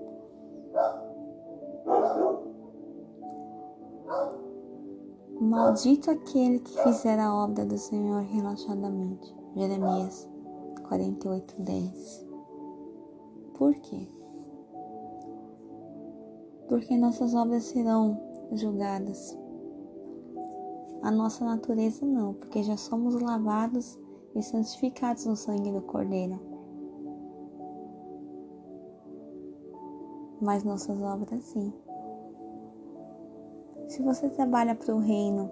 Maldito 5.41 6.12
aquele 6.12 6.60
que 6.60 6.84
fizer 6.84 7.17
a 7.17 7.34
obra 7.34 7.65
do 7.65 7.75
Senhor 7.75 8.21
relaxadamente. 8.21 9.36
Jeremias 9.56 10.30
48, 10.88 11.56
10. 11.63 12.27
Por 13.56 13.73
quê? 13.73 14.08
Porque 16.69 16.95
nossas 16.95 17.34
obras 17.34 17.63
serão 17.63 18.21
julgadas. 18.51 19.36
A 21.01 21.10
nossa 21.10 21.43
natureza 21.43 22.06
não, 22.06 22.36
porque 22.36 22.62
já 22.62 22.77
somos 22.77 23.19
lavados 23.19 23.97
e 24.36 24.43
santificados 24.43 25.25
no 25.25 25.36
sangue 25.36 25.71
do 25.71 25.82
Cordeiro. 25.82 26.39
Mas 30.39 30.63
nossas 30.63 31.01
obras 31.01 31.43
sim. 31.45 31.73
Se 33.91 34.01
você 34.01 34.30
trabalha 34.30 34.73
para 34.73 34.95
o 34.95 34.99
reino 34.99 35.51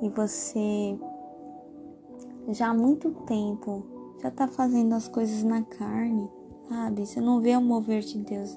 e 0.00 0.08
você 0.08 0.96
já 2.50 2.68
há 2.68 2.74
muito 2.74 3.10
tempo 3.26 3.82
já 4.22 4.28
está 4.28 4.46
fazendo 4.46 4.94
as 4.94 5.08
coisas 5.08 5.42
na 5.42 5.60
carne, 5.62 6.30
sabe? 6.68 7.04
Você 7.04 7.20
não 7.20 7.40
vê 7.40 7.56
o 7.56 7.60
mover 7.60 8.02
de 8.02 8.18
Deus. 8.18 8.56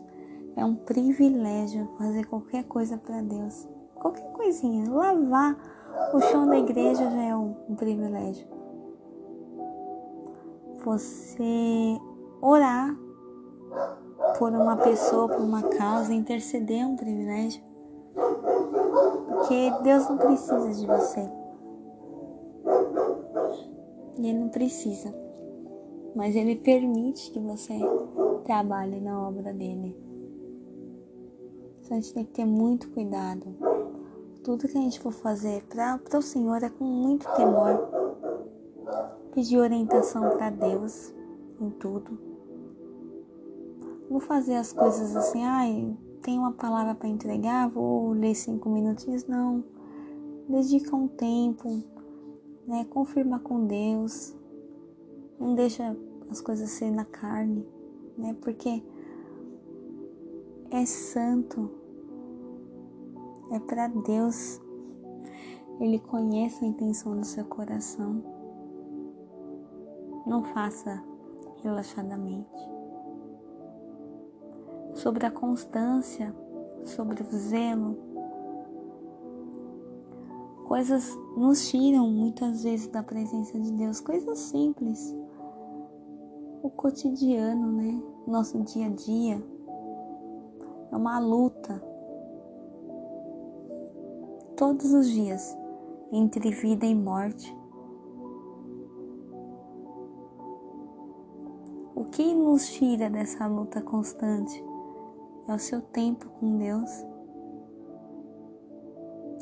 É 0.56 0.64
um 0.64 0.76
privilégio 0.76 1.90
fazer 1.98 2.28
qualquer 2.28 2.64
coisa 2.66 2.96
para 2.96 3.24
Deus. 3.24 3.68
Qualquer 3.96 4.32
coisinha. 4.34 4.88
Lavar 4.88 5.58
o 6.14 6.22
chão 6.22 6.46
da 6.46 6.60
igreja 6.60 7.10
já 7.10 7.24
é 7.24 7.36
um, 7.36 7.56
um 7.68 7.76
privilégio. 7.76 8.48
Você 10.86 12.00
orar 12.40 12.96
por 14.38 14.52
uma 14.52 14.78
pessoa, 14.78 15.28
por 15.28 15.42
uma 15.42 15.64
causa, 15.64 16.14
interceder 16.14 16.84
é 16.84 16.86
um 16.86 16.96
privilégio. 16.96 17.64
Porque 19.46 19.72
Deus 19.84 20.10
não 20.10 20.18
precisa 20.18 20.74
de 20.74 20.88
você. 20.88 21.32
Ele 24.18 24.34
não 24.34 24.50
precisa. 24.50 25.14
Mas 26.16 26.36
Ele 26.36 26.56
permite 26.56 27.30
que 27.30 27.40
você 27.40 27.76
trabalhe 28.44 29.00
na 29.00 29.28
obra 29.28 29.54
dele. 29.54 29.96
Então 31.80 31.96
a 31.96 32.02
gente 32.02 32.14
tem 32.16 32.26
que 32.26 32.32
ter 32.32 32.46
muito 32.46 32.90
cuidado. 32.90 33.56
Tudo 34.44 34.68
que 34.68 34.80
a 34.80 34.82
gente 34.82 35.00
for 35.00 35.12
fazer 35.12 35.64
para 35.66 36.18
o 36.18 36.22
Senhor 36.24 36.64
é 36.64 36.70
com 36.70 36.84
muito 36.84 37.32
temor. 37.36 37.88
Pedir 39.32 39.60
orientação 39.60 40.28
para 40.32 40.50
Deus 40.50 41.14
em 41.62 41.70
tudo. 41.70 42.18
Não 44.10 44.20
fazer 44.20 44.56
as 44.56 44.74
coisas 44.74 45.16
assim, 45.16 45.44
ai, 45.44 45.96
tem 46.26 46.40
uma 46.40 46.54
palavra 46.54 46.96
para 46.96 47.08
entregar, 47.08 47.70
vou 47.70 48.10
ler 48.14 48.34
cinco 48.34 48.68
minutinhos. 48.68 49.28
Não. 49.28 49.64
Dedica 50.50 50.96
um 50.96 51.08
tempo, 51.08 51.84
né? 52.66 52.84
Confirma 52.86 53.38
com 53.38 53.68
Deus. 53.68 54.36
Não 55.40 55.54
deixa 55.54 55.96
as 56.32 56.42
coisas 56.42 56.72
serem 56.72 56.96
na 56.96 57.06
carne, 57.06 57.64
né? 58.18 58.36
Porque 58.42 58.84
é 60.72 60.86
santo. 60.88 61.70
É 63.52 63.60
para 63.60 63.88
Deus. 63.88 64.60
Ele 65.80 66.00
conhece 66.00 66.66
a 66.66 66.68
intenção 66.68 67.20
do 67.20 67.26
seu 67.26 67.46
coração. 67.46 68.24
Não 70.26 70.44
faça 70.44 71.04
relaxadamente 71.62 72.75
sobre 75.06 75.24
a 75.24 75.30
constância, 75.30 76.36
sobre 76.84 77.22
o 77.22 77.26
zelo. 77.30 77.96
Coisas 80.68 81.16
nos 81.38 81.70
tiram 81.70 82.10
muitas 82.10 82.64
vezes 82.64 82.88
da 82.88 83.04
presença 83.04 83.60
de 83.60 83.72
Deus, 83.74 84.00
coisas 84.00 84.40
simples. 84.40 85.16
O 86.64 86.72
cotidiano, 86.72 87.72
né? 87.72 88.02
Nosso 88.26 88.60
dia 88.64 88.88
a 88.88 88.90
dia. 88.90 89.46
É 90.92 90.96
uma 90.96 91.20
luta. 91.20 91.80
Todos 94.58 94.92
os 94.92 95.08
dias, 95.08 95.56
entre 96.12 96.50
vida 96.50 96.88
e 96.88 96.96
morte. 96.96 97.56
O 101.94 102.06
que 102.06 102.34
nos 102.34 102.70
tira 102.70 103.08
dessa 103.08 103.46
luta 103.46 103.84
constante? 103.84 104.66
É 105.48 105.54
o 105.54 105.60
seu 105.60 105.82
tempo 105.82 106.28
com 106.40 106.58
Deus. 106.58 106.90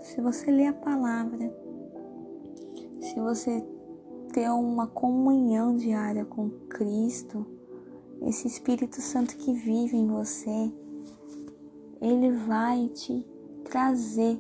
Se 0.04 0.22
você 0.22 0.52
ler 0.52 0.68
a 0.68 0.74
palavra, 0.74 1.52
se 3.00 3.20
você 3.20 3.66
ter 4.34 4.50
uma 4.50 4.88
comunhão 4.88 5.76
diária 5.76 6.26
com 6.26 6.50
Cristo, 6.68 7.46
esse 8.22 8.48
Espírito 8.48 9.02
Santo 9.02 9.38
que 9.38 9.54
vive 9.54 9.96
em 9.96 10.08
você, 10.08 10.74
ele 12.02 12.32
vai 12.32 12.90
te 12.90 13.26
trazer 13.64 14.40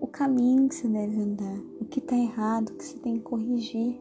o 0.00 0.06
caminho 0.06 0.68
que 0.68 0.74
você 0.74 0.88
deve 0.88 1.20
andar, 1.20 1.58
o 1.80 1.84
que 1.84 1.98
está 1.98 2.16
errado, 2.16 2.70
o 2.70 2.74
que 2.74 2.84
você 2.84 2.98
tem 2.98 3.18
que 3.18 3.24
corrigir. 3.24 4.00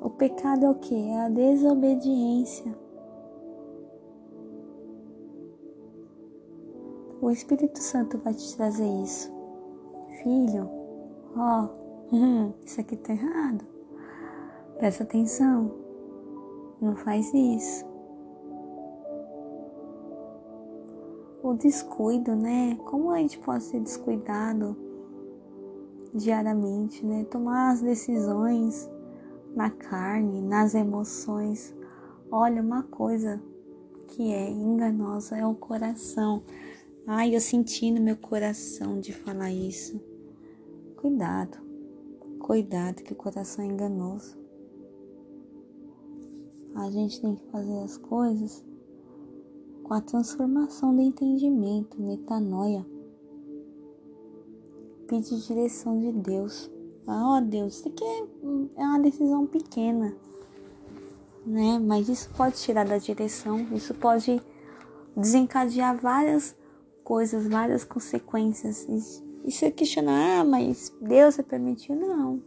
O 0.00 0.10
pecado 0.10 0.66
é 0.66 0.70
o 0.70 0.74
que? 0.74 0.94
É 0.94 1.20
a 1.22 1.28
desobediência. 1.28 2.83
O 7.24 7.30
Espírito 7.30 7.78
Santo 7.78 8.18
vai 8.18 8.34
te 8.34 8.54
trazer 8.54 8.86
isso. 9.02 9.32
Filho, 10.22 10.68
ó, 11.34 11.70
hum, 12.12 12.52
isso 12.62 12.78
aqui 12.78 12.98
tá 12.98 13.14
errado. 13.14 13.64
Presta 14.76 15.04
atenção. 15.04 15.72
Não 16.82 16.94
faz 16.94 17.32
isso. 17.32 17.86
O 21.42 21.54
descuido, 21.54 22.36
né? 22.36 22.76
Como 22.84 23.10
a 23.10 23.16
gente 23.16 23.38
pode 23.38 23.64
ser 23.64 23.80
descuidado 23.80 24.76
diariamente, 26.12 27.06
né? 27.06 27.24
Tomar 27.30 27.72
as 27.72 27.80
decisões 27.80 28.86
na 29.56 29.70
carne, 29.70 30.42
nas 30.42 30.74
emoções. 30.74 31.74
Olha, 32.30 32.60
uma 32.60 32.82
coisa 32.82 33.42
que 34.08 34.30
é 34.30 34.50
enganosa 34.50 35.38
é 35.38 35.46
o 35.46 35.54
coração. 35.54 36.42
Ai, 37.06 37.36
eu 37.36 37.40
senti 37.40 37.90
no 37.90 38.00
meu 38.00 38.16
coração 38.16 38.98
de 38.98 39.12
falar 39.12 39.52
isso. 39.52 40.00
Cuidado, 40.96 41.58
cuidado 42.38 43.02
que 43.02 43.12
o 43.12 43.16
coração 43.16 43.62
é 43.62 43.68
enganoso. 43.68 44.38
A 46.74 46.90
gente 46.90 47.20
tem 47.20 47.34
que 47.34 47.44
fazer 47.50 47.78
as 47.80 47.98
coisas 47.98 48.64
com 49.82 49.92
a 49.92 50.00
transformação 50.00 50.96
do 50.96 51.02
entendimento, 51.02 52.00
metanoia. 52.00 52.86
pedir 55.06 55.36
direção 55.40 55.98
de 56.00 56.10
Deus. 56.10 56.70
Oh, 57.06 57.38
Deus, 57.42 57.80
isso 57.80 57.88
aqui 57.88 58.02
é, 58.02 58.82
é 58.82 58.86
uma 58.86 59.00
decisão 59.00 59.46
pequena, 59.46 60.16
né? 61.44 61.78
Mas 61.78 62.08
isso 62.08 62.30
pode 62.34 62.56
tirar 62.56 62.86
da 62.86 62.96
direção, 62.96 63.58
isso 63.74 63.92
pode 63.92 64.40
desencadear 65.14 66.00
várias 66.00 66.56
coisas, 67.04 67.46
várias 67.46 67.84
consequências. 67.84 68.88
E 69.44 69.52
se 69.52 69.70
questionar, 69.70 70.40
ah, 70.40 70.44
mas 70.44 70.92
Deus 71.00 71.36
permitiu? 71.36 71.94
Não. 71.94 72.42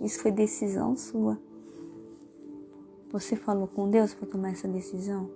Isso 0.00 0.20
foi 0.20 0.32
decisão 0.32 0.96
sua. 0.96 1.38
Você 3.10 3.36
falou 3.36 3.68
com 3.68 3.88
Deus 3.88 4.12
para 4.12 4.28
tomar 4.28 4.50
essa 4.50 4.68
decisão? 4.68 5.30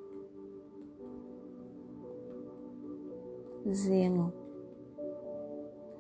Zelo. 3.73 4.33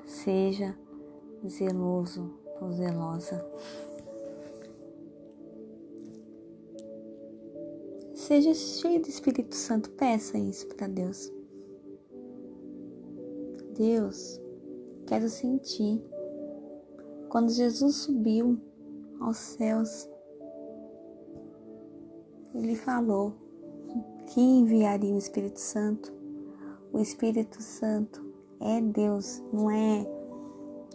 Seja 0.04 0.76
zeloso 1.46 2.30
ou 2.60 2.72
zelosa. 2.72 3.44
Seja 8.14 8.54
cheio 8.54 9.00
do 9.00 9.08
Espírito 9.08 9.54
Santo, 9.54 9.90
peça 9.90 10.38
isso 10.38 10.66
para 10.68 10.86
Deus. 10.86 11.32
Deus, 13.76 14.40
quero 15.06 15.28
sentir. 15.28 16.02
Quando 17.28 17.50
Jesus 17.50 17.96
subiu 17.96 18.58
aos 19.20 19.36
céus, 19.36 20.08
ele 22.54 22.76
falou 22.76 23.32
que 24.26 24.40
enviaria 24.40 25.14
o 25.14 25.18
Espírito 25.18 25.58
Santo. 25.58 26.12
O 26.92 26.98
Espírito 26.98 27.62
Santo 27.62 28.24
é 28.60 28.80
Deus, 28.80 29.42
não 29.52 29.70
é 29.70 30.06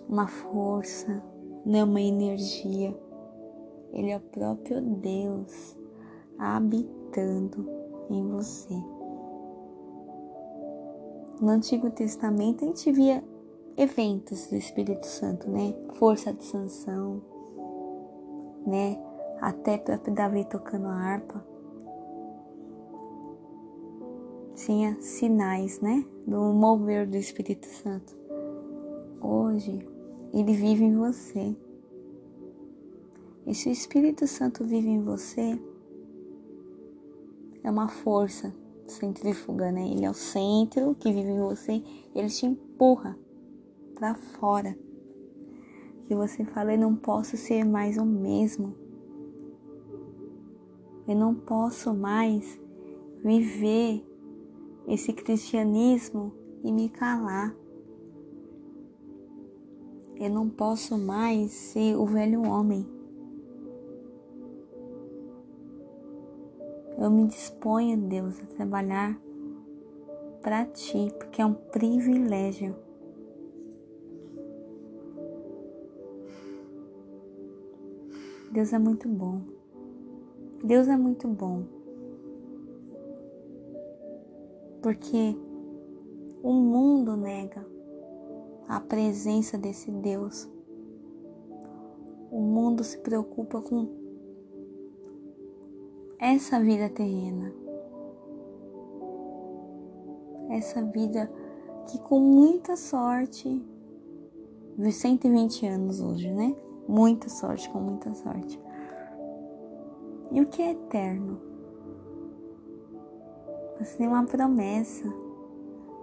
uma 0.07 0.27
força, 0.27 1.23
não 1.65 1.79
é 1.79 1.83
uma 1.83 2.01
energia. 2.01 2.95
Ele 3.91 4.11
é 4.11 4.17
o 4.17 4.21
próprio 4.21 4.81
Deus 4.81 5.75
habitando 6.37 7.67
em 8.09 8.27
você. 8.29 8.96
No 11.39 11.49
Antigo 11.49 11.91
Testamento 11.91 12.65
a 12.65 12.67
gente 12.67 12.91
via 12.91 13.23
eventos 13.77 14.47
do 14.47 14.55
Espírito 14.55 15.05
Santo, 15.05 15.47
né? 15.47 15.75
Força 15.93 16.33
de 16.33 16.43
sanção, 16.43 17.21
né? 18.65 18.97
Até 19.39 19.77
Davi 20.11 20.45
tocando 20.45 20.87
a 20.87 20.95
harpa. 20.95 21.45
Tinha 24.55 24.99
sinais, 24.99 25.79
né? 25.79 26.03
Do 26.25 26.53
mover 26.53 27.07
do 27.07 27.17
Espírito 27.17 27.67
Santo. 27.67 28.17
Hoje 29.21 29.87
ele 30.33 30.53
vive 30.53 30.85
em 30.85 30.97
você. 30.97 31.55
E 33.45 33.53
se 33.53 33.69
o 33.69 33.71
Espírito 33.71 34.25
Santo 34.25 34.63
vive 34.63 34.89
em 34.89 35.03
você, 35.03 35.61
é 37.63 37.69
uma 37.69 37.87
força 37.87 38.51
centrífuga, 38.91 39.71
né? 39.71 39.87
Ele 39.87 40.05
é 40.05 40.09
o 40.09 40.13
centro 40.13 40.95
que 40.95 41.11
vive 41.11 41.29
em 41.29 41.39
você, 41.39 41.83
ele 42.15 42.29
te 42.29 42.45
empurra 42.45 43.17
para 43.95 44.15
fora. 44.15 44.77
Que 46.07 46.15
você 46.15 46.45
fala, 46.45 46.73
eu 46.73 46.79
não 46.79 46.95
posso 46.95 47.35
ser 47.35 47.65
mais 47.65 47.97
o 47.97 48.05
mesmo. 48.05 48.73
Eu 51.07 51.15
não 51.15 51.33
posso 51.33 51.93
mais 51.93 52.59
viver 53.23 54.05
esse 54.87 55.11
cristianismo 55.11 56.33
e 56.63 56.71
me 56.71 56.89
calar. 56.89 57.55
Eu 60.15 60.29
não 60.29 60.49
posso 60.49 60.97
mais 60.97 61.51
ser 61.51 61.95
o 61.95 62.05
velho 62.05 62.41
homem. 62.43 62.96
Eu 66.97 67.11
me 67.11 67.27
disponho, 67.27 67.95
Deus, 67.95 68.41
a 68.41 68.45
trabalhar 68.47 69.19
para 70.41 70.65
ti, 70.65 71.11
porque 71.17 71.41
é 71.41 71.45
um 71.45 71.53
privilégio. 71.53 72.75
Deus 78.51 78.73
é 78.73 78.79
muito 78.79 79.07
bom. 79.07 79.41
Deus 80.63 80.87
é 80.87 80.97
muito 80.97 81.27
bom. 81.27 81.65
Porque 84.81 85.37
o 86.41 86.51
mundo 86.51 87.15
nega 87.15 87.63
a 88.67 88.79
presença 88.79 89.55
desse 89.55 89.91
Deus. 89.91 90.49
O 92.31 92.41
mundo 92.41 92.83
se 92.83 92.97
preocupa 92.97 93.61
com 93.61 93.96
essa 96.19 96.59
vida 96.59 96.89
terrena. 96.89 97.53
Essa 100.49 100.81
vida 100.81 101.31
que 101.87 101.99
com 101.99 102.19
muita 102.19 102.75
sorte, 102.75 103.63
vi 104.77 104.91
120 104.91 105.67
anos 105.67 106.01
hoje, 106.01 106.31
né? 106.31 106.55
Muita 106.87 107.29
sorte, 107.29 107.69
com 107.69 107.79
muita 107.79 108.13
sorte. 108.13 108.59
E 110.31 110.41
o 110.41 110.47
que 110.47 110.61
é 110.61 110.71
eterno? 110.71 111.39
Você 113.79 113.97
tem 113.97 114.07
uma 114.07 114.25
promessa 114.25 115.07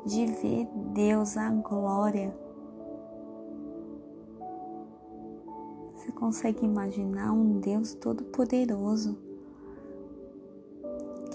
de 0.07 0.27
ver 0.27 0.69
Deus, 0.93 1.37
a 1.37 1.51
glória. 1.51 2.35
Você 5.95 6.13
consegue 6.13 6.65
imaginar 6.65 7.33
um 7.33 7.59
Deus 7.59 7.95
todo-poderoso 7.95 9.24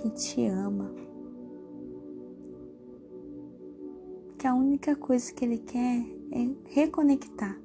que 0.02 0.10
te 0.12 0.46
ama. 0.48 0.94
Que 4.38 4.48
a 4.48 4.56
única 4.56 4.96
coisa 4.96 5.34
que 5.34 5.44
Ele 5.44 5.58
quer 5.58 6.06
é 6.32 6.50
reconectar. 6.68 7.60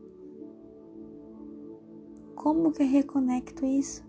Como 2.35 2.73
que 2.73 2.83
eu 2.83 2.89
reconecto 2.89 3.65
isso? 3.65 4.05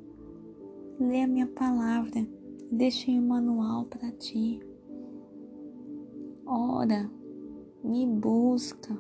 Lê 1.00 1.22
a 1.22 1.28
minha 1.28 1.46
palavra, 1.46 2.28
deixei 2.72 3.20
um 3.20 3.28
manual 3.28 3.86
para 3.86 4.12
ti. 4.12 4.60
Ora, 6.48 7.10
me 7.84 8.08
busca, 8.08 8.98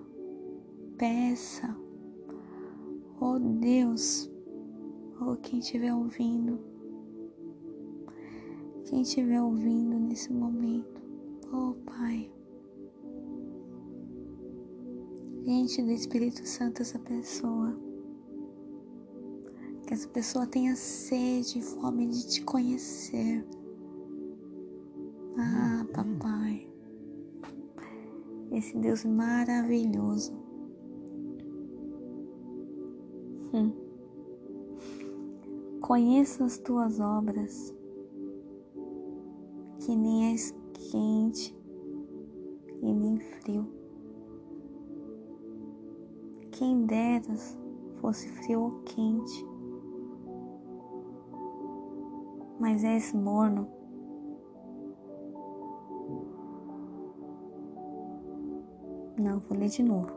peça. 0.98 1.76
Oh 3.20 3.40
Deus, 3.40 4.30
oh 5.20 5.36
quem 5.38 5.60
estiver 5.60 5.94
ouvindo, 5.94 6.60
quem 8.86 9.02
estiver 9.02 9.41
ouvindo 9.41 9.98
nesse 10.00 10.32
momento, 10.32 11.02
oh 11.52 11.74
Pai, 11.86 12.32
enche 15.43 15.82
do 15.82 15.91
Espírito 15.91 16.45
Santo 16.48 16.84
essa 16.84 17.00
pessoa. 17.00 17.76
Que 19.88 19.93
essa 19.93 20.08
pessoa 20.10 20.48
tenha 20.48 20.76
sede 20.76 21.60
e 21.60 21.62
fome 21.62 22.08
de 22.08 22.28
te 22.28 22.43
conhecer. 22.43 23.45
Ah, 25.38 25.86
papai, 25.93 26.67
esse 28.52 28.78
Deus 28.78 29.04
maravilhoso. 29.04 30.34
Hum. 33.54 33.71
Conheça 35.82 36.45
as 36.45 36.58
tuas 36.58 37.00
obras 37.00 37.74
que 39.86 39.95
nem 39.95 40.32
és 40.32 40.52
quente 40.74 41.56
e 42.82 42.91
nem 42.91 43.19
frio. 43.19 43.67
Quem 46.54 46.88
deras 46.88 47.56
fosse 48.02 48.28
frio 48.30 48.62
ou 48.63 48.71
quente, 48.84 49.45
mas 52.60 52.84
és 52.84 53.13
morno. 53.13 53.67
Não, 59.19 59.39
vou 59.39 59.56
ler 59.56 59.69
de 59.69 59.84
novo. 59.84 60.12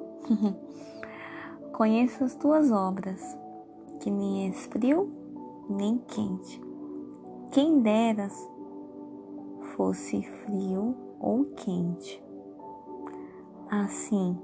Conheço 1.77 2.25
as 2.25 2.35
tuas 2.37 2.71
obras, 2.71 3.21
que 4.01 4.11
nem 4.11 4.47
és 4.47 4.65
frio 4.67 5.13
nem 5.69 5.99
quente. 5.99 6.59
Quem 7.53 7.83
deras 7.83 8.33
fosse 9.79 10.21
frio 10.23 10.97
ou 11.21 11.45
quente. 11.55 12.21
Assim, 13.71 14.37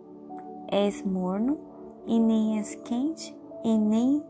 és 0.69 1.03
morno 1.03 1.59
e 2.07 2.21
nem 2.21 2.59
és 2.59 2.77
quente 2.77 3.37
e 3.65 3.77
nem 3.77 4.25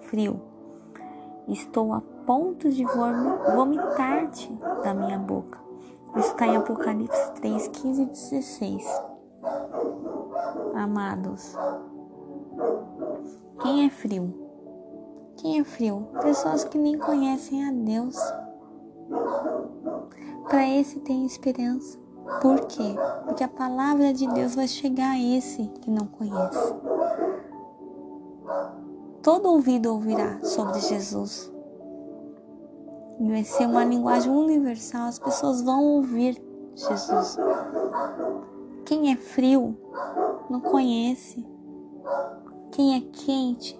frio. 0.00 0.40
Estou 1.46 1.92
a 1.92 2.02
ponto 2.26 2.68
de 2.70 2.84
vomitar-te 3.54 4.52
da 4.82 4.92
minha 4.92 5.18
boca. 5.18 5.60
Está 6.16 6.48
em 6.48 6.56
Apocalipse 6.56 7.32
3, 7.34 7.68
15 7.68 8.02
e 8.02 8.06
16. 8.06 9.02
amados? 10.74 11.56
Quem 13.62 13.86
é 13.86 13.90
frio? 13.90 14.34
Quem 15.36 15.60
é 15.60 15.64
frio? 15.64 16.08
Pessoas 16.20 16.64
que 16.64 16.76
nem 16.76 16.98
conhecem 16.98 17.64
a 17.64 17.70
Deus. 17.70 18.16
Para 20.48 20.68
esse 20.68 21.00
tem 21.00 21.24
esperança. 21.24 21.98
Por 22.40 22.60
quê? 22.66 22.94
Porque 23.24 23.44
a 23.44 23.48
palavra 23.48 24.12
de 24.12 24.26
Deus 24.28 24.54
vai 24.54 24.68
chegar 24.68 25.12
a 25.12 25.18
esse 25.18 25.66
que 25.80 25.90
não 25.90 26.06
conhece. 26.06 26.74
Todo 29.22 29.50
ouvido 29.50 29.92
ouvirá 29.92 30.42
sobre 30.42 30.80
Jesus. 30.80 31.52
E 33.20 33.28
vai 33.28 33.44
ser 33.44 33.66
uma 33.66 33.84
linguagem 33.84 34.32
universal, 34.32 35.08
as 35.08 35.18
pessoas 35.18 35.62
vão 35.62 35.84
ouvir 35.84 36.42
Jesus. 36.74 37.36
Quem 38.84 39.12
é 39.12 39.16
frio 39.16 39.76
não 40.50 40.60
conhece. 40.60 41.46
Quem 42.72 42.96
é 42.96 43.00
quente, 43.00 43.78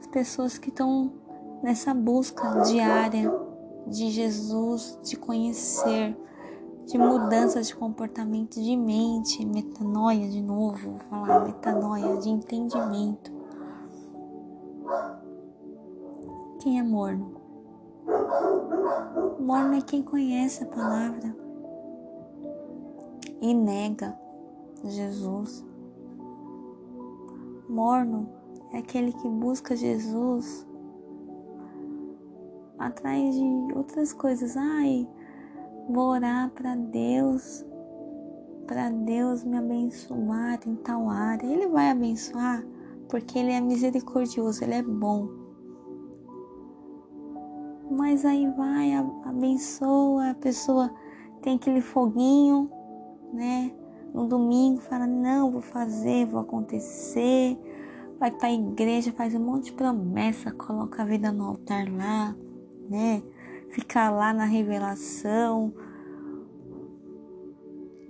as 0.00 0.06
pessoas 0.06 0.56
que 0.56 0.70
estão 0.70 1.12
nessa 1.62 1.92
busca 1.92 2.62
diária 2.62 3.30
de 3.86 4.10
Jesus, 4.10 4.98
de 5.02 5.16
conhecer, 5.16 6.16
de 6.86 6.98
mudança 6.98 7.62
de 7.62 7.74
comportamento, 7.74 8.60
de 8.60 8.76
mente, 8.76 9.44
metanoia 9.44 10.28
de 10.28 10.40
novo, 10.42 10.90
vou 10.90 10.98
falar 11.08 11.44
metanoia, 11.44 12.16
de 12.16 12.28
entendimento. 12.28 13.32
Quem 16.60 16.78
é 16.78 16.82
morno? 16.82 17.40
Morno 19.38 19.74
é 19.74 19.80
quem 19.80 20.02
conhece 20.02 20.64
a 20.64 20.66
palavra 20.66 21.34
e 23.40 23.54
nega 23.54 24.18
Jesus. 24.84 25.64
Morno 27.68 28.28
é 28.72 28.78
aquele 28.78 29.12
que 29.12 29.28
busca 29.28 29.76
Jesus 29.76 30.66
atrás 32.80 33.34
de 33.34 33.72
outras 33.76 34.12
coisas. 34.12 34.56
Ai, 34.56 35.08
vou 35.88 36.08
orar 36.08 36.50
para 36.50 36.74
Deus, 36.74 37.64
para 38.66 38.90
Deus 38.90 39.44
me 39.44 39.56
abençoar 39.56 40.58
em 40.66 40.74
tal 40.76 41.08
área. 41.08 41.46
Ele 41.46 41.68
vai 41.68 41.90
abençoar 41.90 42.64
porque 43.08 43.38
Ele 43.38 43.52
é 43.52 43.60
misericordioso, 43.60 44.64
Ele 44.64 44.74
é 44.74 44.82
bom 44.82 45.40
mas 47.90 48.24
aí 48.24 48.46
vai, 48.56 48.92
abençoa, 49.24 50.30
a 50.30 50.34
pessoa 50.34 50.90
tem 51.42 51.56
aquele 51.56 51.80
foguinho, 51.80 52.70
né? 53.32 53.72
No 54.14 54.26
domingo 54.26 54.80
fala: 54.80 55.06
Não, 55.06 55.50
vou 55.50 55.60
fazer, 55.60 56.24
vou 56.26 56.40
acontecer. 56.40 57.58
Vai 58.18 58.30
para 58.30 58.48
a 58.48 58.52
igreja, 58.52 59.12
faz 59.12 59.34
um 59.34 59.40
monte 59.40 59.66
de 59.66 59.72
promessa, 59.72 60.52
coloca 60.52 61.02
a 61.02 61.06
vida 61.06 61.32
no 61.32 61.44
altar 61.44 61.90
lá, 61.90 62.34
né? 62.90 63.22
Fica 63.70 64.10
lá 64.10 64.34
na 64.34 64.44
revelação. 64.44 65.72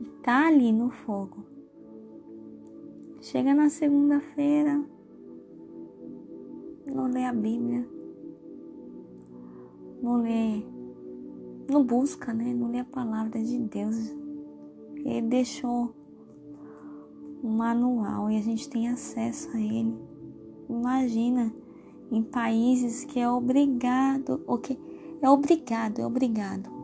E 0.01 0.05
tá 0.23 0.49
ali 0.49 0.73
no 0.73 0.91
fogo. 0.91 1.45
Chega 3.21 3.55
na 3.55 3.69
segunda-feira, 3.69 4.83
não 6.87 7.07
lê 7.07 7.25
a 7.25 7.33
Bíblia 7.33 7.87
não 10.03 10.23
lê, 10.23 10.65
não 11.71 11.85
busca, 11.85 12.33
né? 12.33 12.55
Não 12.55 12.71
lê 12.71 12.79
a 12.79 12.85
palavra 12.85 13.43
de 13.43 13.59
Deus. 13.59 13.97
Ele 15.05 15.23
deixou 15.29 15.95
um 17.43 17.51
manual 17.51 18.31
e 18.31 18.37
a 18.37 18.43
gente 18.43 18.69
tem 18.69 18.89
acesso 18.89 19.51
a 19.55 19.61
ele. 19.61 19.95
Imagina 20.69 21.53
em 22.11 22.23
países 22.23 23.05
que 23.05 23.21
é 23.21 23.29
obrigado, 23.29 24.43
o 24.47 24.59
que 24.59 24.79
é 25.23 25.29
obrigado, 25.29 26.01
é 26.01 26.07
obrigado 26.07 26.81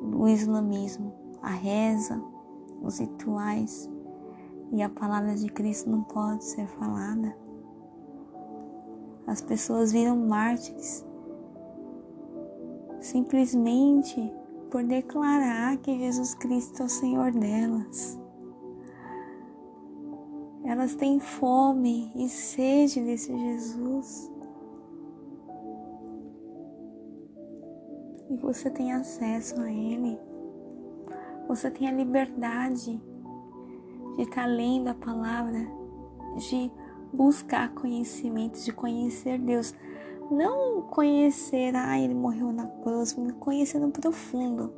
o 0.00 0.28
islamismo, 0.28 1.12
a 1.42 1.50
reza, 1.50 2.22
os 2.82 2.98
rituais 2.98 3.88
e 4.72 4.82
a 4.82 4.88
palavra 4.88 5.34
de 5.34 5.48
Cristo 5.48 5.90
não 5.90 6.02
pode 6.02 6.44
ser 6.44 6.66
falada. 6.66 7.36
As 9.26 9.40
pessoas 9.40 9.92
viram 9.92 10.16
mártires 10.16 11.06
simplesmente 13.00 14.32
por 14.70 14.82
declarar 14.84 15.76
que 15.78 15.98
Jesus 15.98 16.34
Cristo 16.34 16.82
é 16.82 16.86
o 16.86 16.88
Senhor 16.88 17.32
delas. 17.32 18.18
Elas 20.64 20.94
têm 20.94 21.18
fome 21.18 22.12
e 22.14 22.28
sede 22.28 23.02
desse 23.02 23.36
Jesus. 23.36 24.29
Você 28.40 28.70
tem 28.70 28.92
acesso 28.92 29.60
a 29.60 29.70
Ele. 29.70 30.18
Você 31.48 31.70
tem 31.70 31.88
a 31.88 31.92
liberdade 31.92 33.00
de 34.16 34.22
estar 34.22 34.46
lendo 34.46 34.88
a 34.88 34.94
palavra, 34.94 35.66
de 36.36 36.70
buscar 37.12 37.74
conhecimento, 37.74 38.60
de 38.60 38.72
conhecer 38.72 39.38
Deus 39.38 39.74
não 40.30 40.82
conhecer, 40.82 41.74
ah, 41.74 41.98
ele 41.98 42.14
morreu 42.14 42.52
na 42.52 42.66
cruz, 42.66 43.16
conhecer 43.40 43.80
no 43.80 43.90
profundo. 43.90 44.72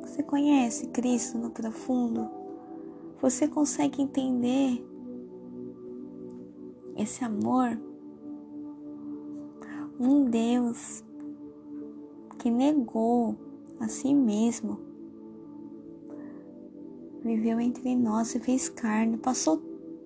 Você 0.00 0.22
conhece 0.22 0.86
Cristo 0.88 1.38
no 1.38 1.50
profundo? 1.50 2.30
Você 3.20 3.48
consegue 3.48 4.00
entender 4.00 4.86
esse 6.96 7.24
amor? 7.24 7.80
Um 9.98 10.24
Deus 10.24 11.04
que 12.42 12.50
negou 12.50 13.36
a 13.78 13.86
si 13.86 14.12
mesmo, 14.12 14.80
viveu 17.22 17.60
entre 17.60 17.94
nós 17.94 18.34
e 18.34 18.40
fez 18.40 18.68
carne, 18.68 19.16
passou 19.16 19.58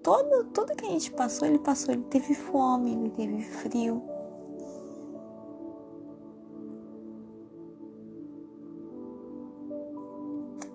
todo, 0.02 0.44
tudo 0.52 0.76
que 0.76 0.84
a 0.84 0.90
gente 0.90 1.10
passou, 1.12 1.48
ele 1.48 1.58
passou. 1.58 1.94
Ele 1.94 2.04
teve 2.04 2.34
fome, 2.34 2.92
ele 2.92 3.10
teve 3.10 3.40
frio. 3.40 4.02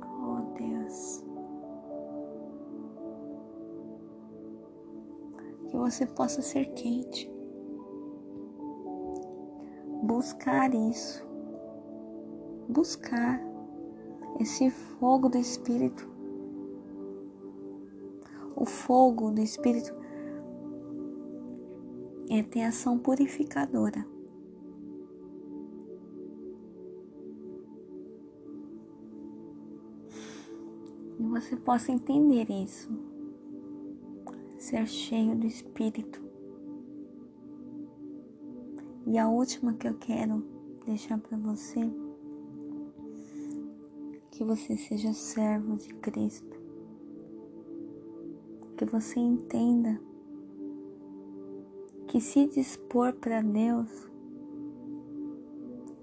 Oh 0.04 0.42
Deus. 0.58 1.24
Que 5.70 5.78
você 5.78 6.08
possa 6.08 6.42
ser 6.42 6.74
quente. 6.74 7.32
Buscar 10.02 10.74
isso. 10.74 11.31
Buscar 12.72 13.40
esse 14.40 14.72
fogo 14.72 15.30
do 15.30 15.38
Espírito 15.38 16.12
o 18.62 18.66
fogo 18.66 19.32
do 19.32 19.42
Espírito 19.42 19.92
é, 22.30 22.44
tem 22.44 22.64
ação 22.64 22.96
purificadora. 23.00 24.06
E 31.20 31.24
você 31.24 31.56
possa 31.56 31.92
entender 31.92 32.52
isso, 32.52 32.88
ser 34.60 34.86
cheio 34.86 35.36
do 35.36 35.48
Espírito. 35.48 36.22
E 39.08 39.18
a 39.18 39.28
última 39.28 39.74
que 39.74 39.88
eu 39.88 39.96
quero 39.96 40.46
deixar 40.86 41.18
para 41.18 41.36
você, 41.36 41.80
que 44.32 44.44
você 44.44 44.76
seja 44.76 45.14
servo 45.14 45.78
de 45.78 45.94
Cristo 45.96 46.62
que 48.82 48.86
você 48.86 49.20
entenda 49.20 50.02
que 52.08 52.20
se 52.20 52.48
dispor 52.48 53.14
para 53.14 53.40
Deus 53.40 54.10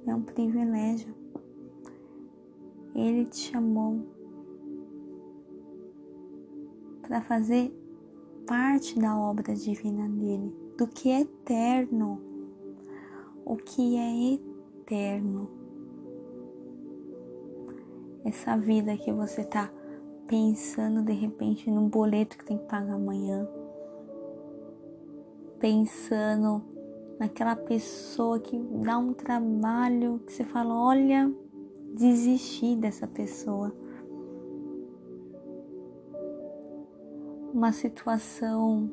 é 0.07 0.15
um 0.15 0.23
privilégio. 0.23 1.13
Ele 2.95 3.25
te 3.25 3.51
chamou 3.51 4.07
para 7.03 7.21
fazer 7.21 7.77
parte 8.47 8.97
da 8.97 9.19
obra 9.19 9.57
divina 9.57 10.09
dele, 10.09 10.55
do 10.79 10.87
que 10.87 11.11
é 11.11 11.23
eterno, 11.23 12.23
o 13.45 13.57
que 13.57 13.97
é 13.97 14.35
eterno. 14.35 15.51
Essa 18.29 18.59
vida 18.59 18.95
que 18.95 19.11
você 19.11 19.41
está 19.41 19.73
pensando 20.27 21.03
de 21.03 21.15
repente 21.15 21.71
num 21.71 21.89
boleto 21.89 22.37
que 22.37 22.45
tem 22.45 22.59
que 22.59 22.67
pagar 22.67 22.93
amanhã, 22.93 23.49
pensando 25.59 26.63
naquela 27.19 27.57
pessoa 27.57 28.39
que 28.39 28.59
dá 28.85 28.99
um 28.99 29.15
trabalho 29.15 30.19
que 30.27 30.33
você 30.35 30.45
fala: 30.45 30.75
olha, 30.75 31.35
desisti 31.95 32.77
dessa 32.77 33.07
pessoa. 33.07 33.75
uma 37.55 37.73
situação 37.73 38.91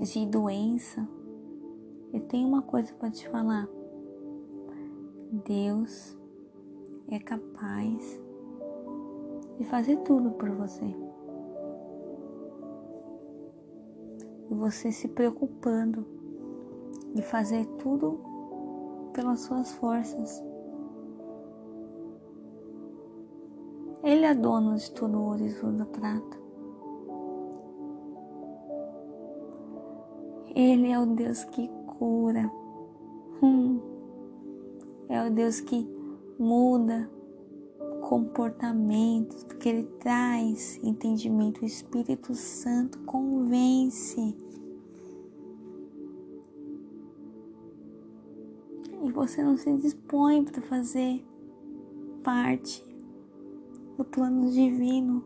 de 0.00 0.26
doença, 0.26 1.08
eu 2.12 2.20
tenho 2.22 2.48
uma 2.48 2.60
coisa 2.60 2.92
para 2.94 3.08
te 3.08 3.28
falar. 3.28 3.68
Deus 5.46 6.20
é 7.08 7.18
capaz 7.18 8.20
de 9.58 9.64
fazer 9.64 9.96
tudo 9.98 10.30
por 10.32 10.50
você. 10.50 10.84
E 14.50 14.54
você 14.54 14.90
se 14.92 15.08
preocupando 15.08 16.06
de 17.14 17.22
fazer 17.22 17.66
tudo 17.78 18.20
pelas 19.12 19.40
suas 19.40 19.72
forças. 19.72 20.42
Ele 24.02 24.24
é 24.24 24.34
dono 24.34 24.76
de 24.76 24.90
todo 24.90 25.16
o 25.16 25.24
ouro 25.26 25.46
e 25.46 25.54
toda 25.54 25.86
prata. 25.86 26.42
Ele 30.54 30.90
é 30.90 30.98
o 30.98 31.06
Deus 31.06 31.44
que 31.44 31.68
cura. 31.98 32.50
Hum. 33.42 33.80
É 35.08 35.26
o 35.26 35.30
Deus 35.30 35.60
que 35.60 35.84
muda 36.42 37.08
comportamentos, 38.02 39.44
porque 39.44 39.68
Ele 39.68 39.84
traz 40.00 40.78
entendimento. 40.82 41.62
O 41.62 41.64
Espírito 41.64 42.34
Santo 42.34 42.98
convence. 43.00 44.36
E 49.02 49.10
você 49.10 49.42
não 49.42 49.56
se 49.56 49.74
dispõe 49.78 50.44
para 50.44 50.60
fazer 50.62 51.24
parte 52.22 52.84
do 53.96 54.04
plano 54.04 54.50
divino. 54.50 55.24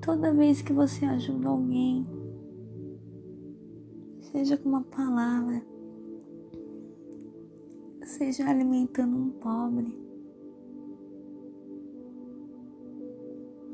Toda 0.00 0.32
vez 0.32 0.62
que 0.62 0.72
você 0.72 1.04
ajuda 1.04 1.48
alguém, 1.48 2.06
seja 4.20 4.56
com 4.56 4.68
uma 4.68 4.82
palavra, 4.82 5.62
seja 8.16 8.48
alimentando 8.48 9.14
um 9.14 9.30
pobre, 9.30 9.94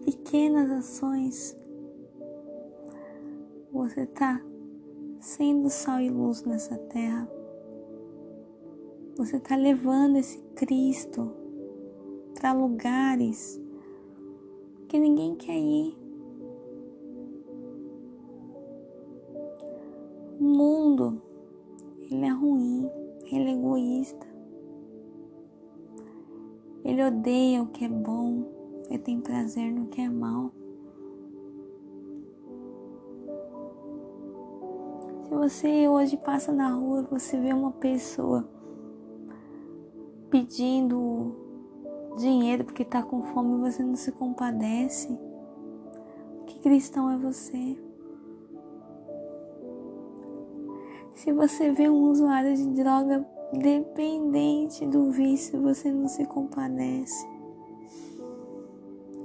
pequenas 0.05 0.69
ações, 0.69 1.57
você 3.71 4.01
está 4.01 4.45
sendo 5.21 5.71
sal 5.71 6.01
e 6.01 6.11
luz 6.11 6.43
nessa 6.43 6.77
terra. 6.77 7.31
Você 9.17 9.37
está 9.37 9.55
levando 9.55 10.17
esse 10.17 10.39
Cristo 10.57 11.31
para 12.35 12.53
lugares 12.53 13.61
que 14.89 14.99
ninguém 14.99 15.37
quer 15.37 15.57
ir. 15.57 16.02
Ele 27.03 27.09
odeia 27.09 27.63
o 27.63 27.67
que 27.67 27.85
é 27.85 27.89
bom, 27.89 28.45
ele 28.89 28.99
tem 29.01 29.21
prazer 29.21 29.73
no 29.73 29.87
que 29.87 30.01
é 30.01 30.09
mal. 30.09 30.53
Se 35.25 35.31
você 35.35 35.89
hoje 35.89 36.17
passa 36.17 36.53
na 36.53 36.73
rua, 36.73 37.03
você 37.11 37.41
vê 37.41 37.53
uma 37.53 37.73
pessoa 37.73 38.49
pedindo 40.31 41.35
dinheiro 42.17 42.65
porque 42.65 42.83
está 42.83 43.03
com 43.03 43.25
fome 43.25 43.57
e 43.57 43.73
você 43.73 43.83
não 43.83 43.97
se 43.97 44.13
compadece. 44.13 45.19
Que 46.47 46.61
cristão 46.61 47.11
é 47.11 47.17
você? 47.19 47.77
Se 51.15 51.33
você 51.33 51.73
vê 51.73 51.89
um 51.89 52.11
usuário 52.11 52.55
de 52.55 52.69
droga 52.69 53.27
dependente 53.53 54.87
do 54.87 55.11
vício, 55.11 55.61
você 55.61 55.93
não 55.93 56.09
se 56.09 56.25
compadece. 56.25 57.27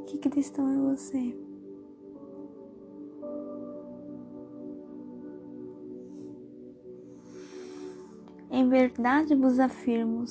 Que 0.06 0.18
cristão 0.18 0.68
é 0.70 0.96
você? 0.96 1.38
Em 8.50 8.70
verdade 8.70 9.36
vos 9.36 9.60
afirmo 9.60 10.26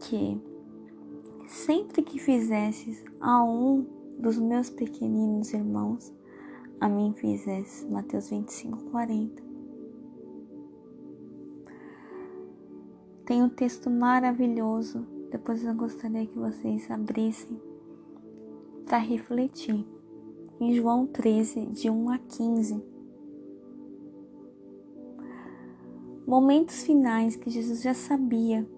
que 0.00 0.40
sempre 1.46 2.02
que 2.02 2.18
fizesses 2.18 3.04
a 3.20 3.44
um 3.44 3.86
dos 4.18 4.38
meus 4.38 4.68
pequeninos 4.68 5.52
irmãos, 5.52 6.12
a 6.80 6.88
mim 6.88 7.12
fizesse. 7.14 7.86
Mateus 7.86 8.30
25, 8.30 8.90
40. 8.90 9.51
Tem 13.32 13.42
um 13.42 13.48
texto 13.48 13.88
maravilhoso. 13.88 15.06
Depois 15.30 15.64
eu 15.64 15.74
gostaria 15.74 16.26
que 16.26 16.38
vocês 16.38 16.90
abrissem 16.90 17.58
para 18.84 18.98
refletir. 18.98 19.86
Em 20.60 20.74
João 20.74 21.06
13, 21.06 21.64
de 21.68 21.88
1 21.88 22.10
a 22.10 22.18
15. 22.18 22.84
Momentos 26.26 26.82
finais 26.82 27.34
que 27.34 27.48
Jesus 27.48 27.80
já 27.80 27.94
sabia 27.94 28.68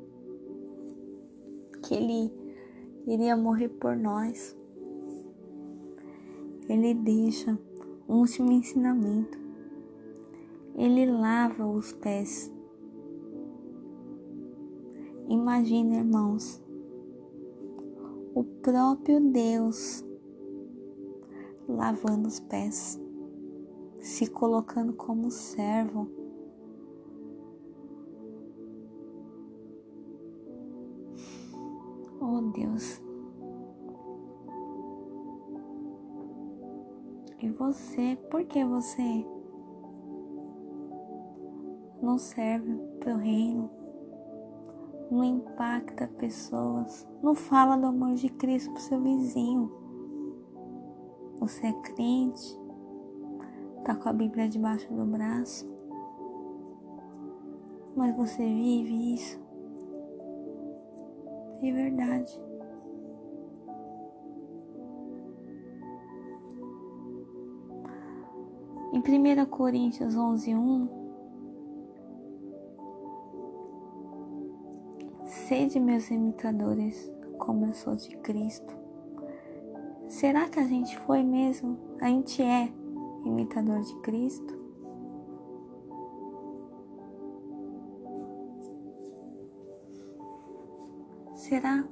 que 1.83 1.93
ele 1.93 2.33
iria 3.09 3.37
morrer 3.37 3.71
por 3.71 3.97
nós. 3.97 4.57
Ele 6.69 6.95
deixa 6.95 7.59
um 8.09 8.19
último 8.19 8.53
ensinamento. 8.53 9.37
Ele 10.77 11.07
lava 11.07 11.67
os 11.67 11.93
pés. 11.93 12.54
Imagina, 15.35 15.97
irmãos, 15.97 16.63
o 18.37 18.45
próprio 18.63 19.21
Deus 19.33 20.05
lavando 21.69 22.29
os 22.29 22.39
pés, 22.39 23.01
se 23.99 24.29
colocando 24.29 24.93
como 24.93 25.33
servo 25.33 26.09
Oh 32.21 32.41
Deus. 32.53 33.03
E 37.43 37.51
você, 37.51 38.17
por 38.31 38.45
que 38.45 38.65
você 38.65 39.27
não 42.01 42.19
serve 42.19 42.77
para 43.01 43.15
o 43.15 43.19
reino? 43.19 43.84
Não 45.15 45.23
impacta 45.25 46.09
pessoas? 46.19 47.09
Não 47.23 47.35
fala 47.35 47.77
do 47.77 47.87
amor 47.87 48.15
de 48.17 48.29
Cristo 48.29 48.73
para 48.73 48.81
seu 48.81 49.01
vizinho? 49.01 49.71
Você 51.39 51.69
é 51.69 51.73
crente? 51.73 52.61
Tá 53.85 53.95
com 53.95 54.09
a 54.09 54.13
Bíblia 54.13 54.49
debaixo 54.49 54.93
do 54.93 55.05
braço? 55.07 55.73
Mas 57.97 58.17
você 58.17 58.45
vive 58.45 59.15
isso? 59.15 59.45
de 61.65 61.73
verdade. 61.73 62.41
Em 68.93 68.99
1 68.99 69.47
Coríntios 69.47 70.15
11, 70.15 70.55
1, 70.55 71.04
sede 75.55 75.79
meus 75.79 76.11
imitadores, 76.11 77.13
como 77.39 77.67
eu 77.67 77.75
sou 77.75 77.95
de 77.95 78.17
Cristo. 78.17 78.75
Será 80.09 80.49
que 80.49 80.59
a 80.59 80.65
gente 80.65 80.99
foi 80.99 81.23
mesmo? 81.23 81.79
A 82.01 82.09
gente 82.09 82.43
é 82.43 82.73
imitador 83.25 83.81
de 83.81 83.95
Cristo? 84.01 84.53
Será? 91.37 91.85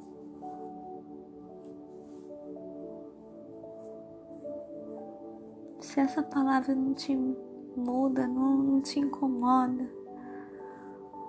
Se 5.78 6.00
essa 6.00 6.20
palavra 6.24 6.74
não 6.74 6.94
te 6.94 7.14
muda, 7.76 8.26
não, 8.26 8.56
não 8.56 8.80
te 8.80 8.98
incomoda, 8.98 9.88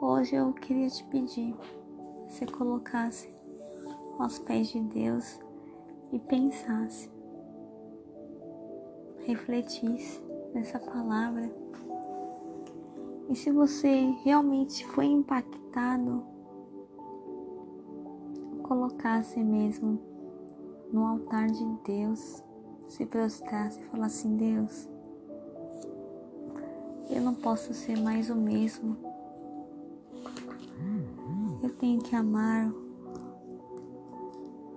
hoje 0.02 0.36
eu 0.36 0.52
queria 0.54 0.90
te 0.90 1.04
pedir 1.06 1.56
você 2.34 2.48
colocasse 2.48 3.32
aos 4.18 4.40
pés 4.40 4.70
de 4.70 4.80
Deus 4.80 5.40
e 6.12 6.18
pensasse, 6.18 7.12
refletisse 9.20 10.20
nessa 10.52 10.80
palavra. 10.80 11.54
E 13.30 13.36
se 13.36 13.52
você 13.52 14.14
realmente 14.24 14.86
foi 14.88 15.06
impactado 15.06 16.34
si 19.24 19.44
mesmo 19.44 20.00
no 20.92 21.06
altar 21.06 21.48
de 21.48 21.66
Deus, 21.86 22.44
se 22.88 23.06
prostrasse 23.06 23.80
e 23.80 23.84
falar 23.86 24.08
assim: 24.08 24.36
Deus, 24.36 24.90
eu 27.12 27.22
não 27.22 27.36
posso 27.36 27.74
ser 27.76 28.00
mais 28.00 28.32
o 28.32 28.36
mesmo. 28.36 29.12
Tenho 31.84 32.00
que 32.00 32.16
amar 32.16 32.74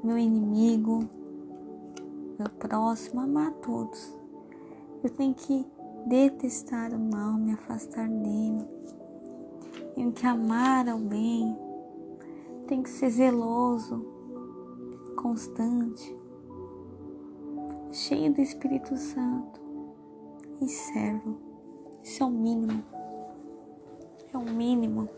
meu 0.02 0.18
inimigo, 0.18 1.08
meu 2.36 2.48
próximo, 2.58 3.20
amar 3.20 3.52
todos. 3.62 4.12
Eu 5.04 5.10
tenho 5.10 5.32
que 5.32 5.64
detestar 6.04 6.92
o 6.92 6.98
mal, 6.98 7.34
me 7.34 7.52
afastar 7.52 8.08
dele. 8.08 8.68
Tenho 9.94 10.10
que 10.10 10.26
amar 10.26 10.88
ao 10.88 10.98
bem. 10.98 11.56
Tenho 12.66 12.82
que 12.82 12.90
ser 12.90 13.10
zeloso, 13.10 14.04
constante, 15.14 16.12
cheio 17.92 18.34
do 18.34 18.40
Espírito 18.40 18.96
Santo 18.96 19.60
e 20.60 20.68
servo. 20.68 21.36
Isso 22.02 22.24
é 22.24 22.26
o 22.26 22.30
mínimo. 22.30 22.82
É 24.34 24.36
o 24.36 24.44
mínimo. 24.44 25.08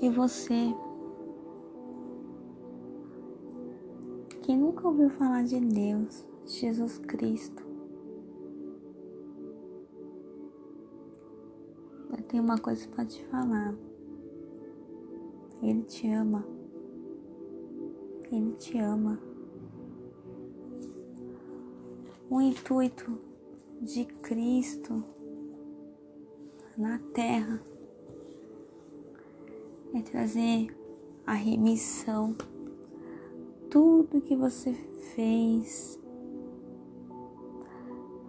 E 0.00 0.08
você 0.08 0.72
que 4.42 4.56
nunca 4.56 4.86
ouviu 4.86 5.10
falar 5.10 5.42
de 5.42 5.58
Deus, 5.58 6.24
Jesus 6.46 6.98
Cristo, 6.98 7.62
eu 12.16 12.22
tenho 12.28 12.44
uma 12.44 12.56
coisa 12.58 12.88
para 12.88 13.04
te 13.04 13.24
falar. 13.26 13.74
Ele 15.60 15.82
te 15.82 16.08
ama. 16.12 16.46
Ele 18.30 18.52
te 18.52 18.78
ama. 18.78 19.18
O 22.30 22.40
intuito 22.40 23.18
de 23.82 24.04
Cristo 24.04 25.02
na 26.76 27.00
terra 27.12 27.60
é 29.94 30.02
trazer 30.02 30.76
a 31.26 31.32
remissão. 31.32 32.34
Tudo 33.70 34.20
que 34.20 34.34
você 34.34 34.72
fez, 35.14 36.00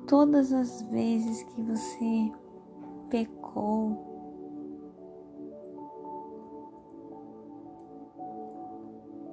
todas 0.07 0.51
as 0.51 0.81
vezes 0.83 1.43
que 1.43 1.61
você 1.61 2.31
pecou, 3.09 4.09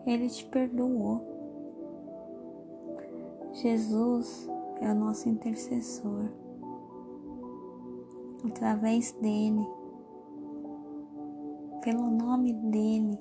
Ele 0.07 0.29
te 0.29 0.45
perdoou. 0.47 1.21
Jesus 3.55 4.49
é 4.81 4.93
o 4.93 4.95
nosso 4.95 5.29
intercessor. 5.29 6.31
Através 8.45 9.11
dele, 9.13 9.67
pelo 11.87 12.11
nome 12.11 12.53
dele, 12.53 13.17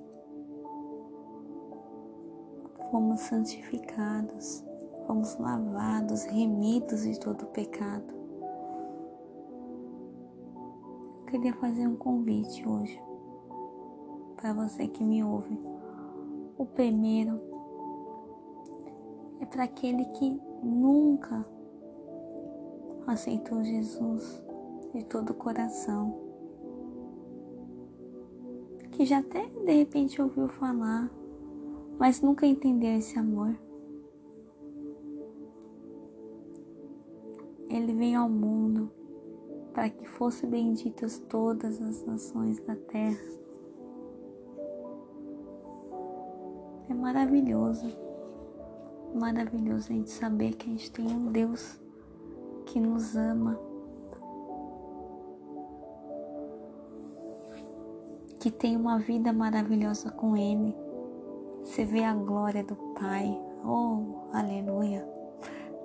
fomos 2.89 3.21
santificados, 3.21 4.65
fomos 5.05 5.37
lavados, 5.37 6.23
remidos 6.23 7.03
de 7.03 7.19
todo 7.19 7.45
pecado. 7.45 8.11
Eu 11.19 11.25
queria 11.27 11.53
fazer 11.53 11.85
um 11.85 11.95
convite 11.95 12.67
hoje 12.67 12.99
para 14.35 14.51
você 14.51 14.87
que 14.87 15.03
me 15.03 15.23
ouve. 15.23 15.59
O 16.57 16.65
primeiro 16.65 17.39
é 19.41 19.45
para 19.45 19.65
aquele 19.65 20.05
que 20.05 20.41
nunca 20.63 21.45
aceitou 23.05 23.63
Jesus 23.63 24.43
de 24.91 25.05
todo 25.05 25.29
o 25.29 25.35
coração, 25.35 26.24
que 28.95 29.05
já 29.05 29.19
até 29.19 29.45
de 29.45 29.73
repente 29.73 30.21
ouviu 30.21 30.47
falar, 30.47 31.11
mas 31.99 32.21
nunca 32.21 32.45
entendeu 32.45 32.97
esse 32.97 33.19
amor. 33.19 33.53
Ele 37.69 37.93
veio 37.93 38.21
ao 38.21 38.29
mundo 38.29 38.89
para 39.73 39.89
que 39.89 40.07
fossem 40.07 40.49
benditas 40.49 41.19
todas 41.27 41.81
as 41.81 42.05
nações 42.05 42.57
da 42.61 42.73
terra. 42.73 43.19
É 46.89 46.93
maravilhoso, 46.93 47.87
maravilhoso 49.13 49.91
a 49.91 49.95
gente 49.95 50.09
saber 50.09 50.55
que 50.55 50.69
a 50.69 50.71
gente 50.71 50.89
tem 50.91 51.05
um 51.05 51.33
Deus 51.33 51.81
que 52.65 52.79
nos 52.79 53.17
ama, 53.17 53.59
que 58.45 58.51
tem 58.51 58.77
uma 58.77 58.99
vida 58.99 59.33
maravilhosa 59.33 60.11
com 60.11 60.37
Ele. 60.37 60.75
Você 61.63 61.83
vê 61.83 62.03
a 62.03 62.13
glória 62.13 62.63
do 62.63 62.75
Pai, 62.93 63.35
oh, 63.65 64.29
aleluia. 64.31 65.03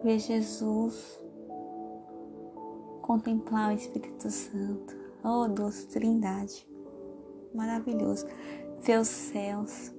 Ver 0.04 0.18
Jesus, 0.18 1.18
contemplar 3.00 3.70
o 3.70 3.74
Espírito 3.74 4.28
Santo, 4.28 4.94
oh, 5.24 5.48
doce 5.48 5.88
Trindade, 5.88 6.68
maravilhoso. 7.54 8.26
Ver 8.82 9.00
os 9.00 9.08
céus, 9.08 9.94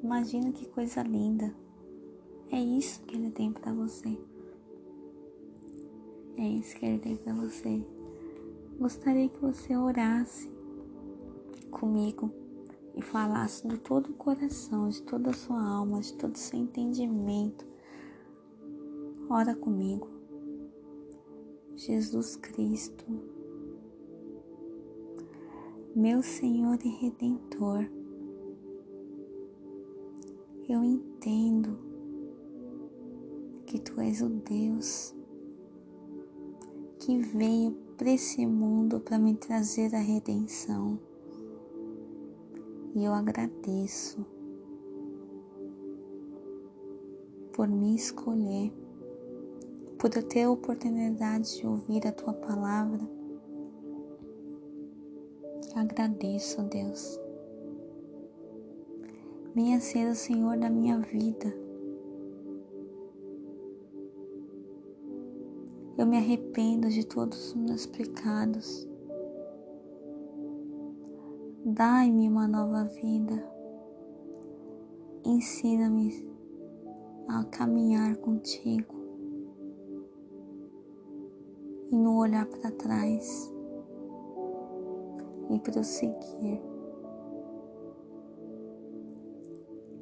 imagina 0.00 0.52
que 0.52 0.66
coisa 0.66 1.02
linda. 1.02 1.52
É 2.52 2.60
isso 2.60 3.02
que 3.02 3.16
Ele 3.16 3.32
tem 3.32 3.52
para 3.52 3.72
você. 3.72 4.16
É 6.36 6.46
isso 6.46 6.76
que 6.76 6.86
Ele 6.86 7.00
tem 7.00 7.16
para 7.16 7.34
você. 7.34 7.84
Gostaria 8.78 9.28
que 9.28 9.40
você 9.40 9.76
orasse 9.76 10.57
comigo 11.68 12.30
e 12.94 13.02
falasse 13.02 13.66
de 13.68 13.78
todo 13.78 14.10
o 14.10 14.14
coração, 14.14 14.88
de 14.88 15.02
toda 15.02 15.30
a 15.30 15.34
sua 15.34 15.62
alma, 15.62 16.00
de 16.00 16.14
todo 16.14 16.34
o 16.34 16.38
seu 16.38 16.58
entendimento. 16.58 17.66
Ora 19.30 19.54
comigo. 19.54 20.08
Jesus 21.76 22.34
Cristo, 22.34 23.04
meu 25.94 26.22
Senhor 26.24 26.76
e 26.84 26.88
Redentor, 26.88 27.88
eu 30.68 30.82
entendo 30.82 31.78
que 33.64 33.78
Tu 33.78 34.00
és 34.00 34.20
o 34.22 34.28
Deus 34.28 35.14
que 36.98 37.18
veio 37.18 37.72
para 37.96 38.10
esse 38.10 38.44
mundo 38.44 39.00
para 39.00 39.18
me 39.18 39.34
trazer 39.34 39.94
a 39.94 40.00
redenção. 40.00 40.98
E 42.94 43.04
eu 43.04 43.12
agradeço 43.12 44.24
por 47.52 47.68
me 47.68 47.94
escolher, 47.94 48.72
por 49.98 50.14
eu 50.16 50.22
ter 50.22 50.44
a 50.44 50.50
oportunidade 50.50 51.58
de 51.58 51.66
ouvir 51.66 52.06
a 52.06 52.12
tua 52.12 52.32
palavra. 52.32 53.00
Agradeço, 55.74 56.62
Deus. 56.64 57.20
Venha 59.54 59.80
ser 59.80 60.10
o 60.10 60.14
Senhor 60.14 60.56
da 60.56 60.70
minha 60.70 60.98
vida 60.98 61.68
Eu 65.98 66.06
me 66.06 66.16
arrependo 66.16 66.88
de 66.88 67.04
todos 67.04 67.48
os 67.48 67.54
meus 67.54 67.84
pecados. 67.84 68.88
Dai-me 71.74 72.28
uma 72.28 72.48
nova 72.48 72.84
vida. 72.84 73.44
Ensina-me 75.24 76.26
a 77.28 77.44
caminhar 77.44 78.16
contigo 78.16 78.94
e 81.90 81.96
não 81.96 82.16
olhar 82.16 82.46
para 82.46 82.70
trás 82.70 83.52
e 85.50 85.58
prosseguir. 85.58 86.60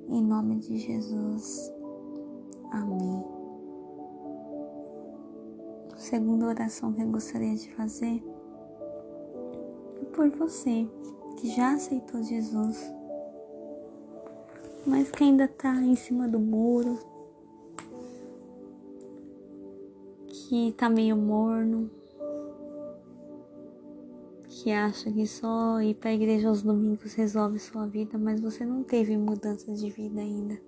Em 0.08 0.22
nome 0.22 0.56
de 0.60 0.78
Jesus. 0.78 1.72
Amém 2.70 3.36
segunda 5.96 6.46
oração 6.46 6.92
que 6.92 7.02
eu 7.02 7.08
gostaria 7.08 7.56
de 7.56 7.68
fazer 7.74 8.22
é 10.00 10.04
por 10.14 10.30
você 10.30 10.88
que 11.36 11.54
já 11.54 11.74
aceitou 11.74 12.22
Jesus, 12.22 12.92
mas 14.86 15.10
que 15.10 15.24
ainda 15.24 15.44
está 15.44 15.74
em 15.74 15.94
cima 15.94 16.26
do 16.26 16.38
muro, 16.38 16.98
que 20.26 20.68
está 20.68 20.88
meio 20.88 21.16
morno, 21.16 21.90
que 24.46 24.72
acha 24.72 25.12
que 25.12 25.26
só 25.26 25.80
ir 25.82 25.94
para 25.94 26.10
a 26.10 26.14
igreja 26.14 26.48
aos 26.48 26.62
domingos 26.62 27.14
resolve 27.14 27.58
sua 27.58 27.86
vida, 27.86 28.16
mas 28.16 28.40
você 28.40 28.64
não 28.64 28.82
teve 28.82 29.16
mudança 29.16 29.72
de 29.72 29.90
vida 29.90 30.20
ainda. 30.20 30.58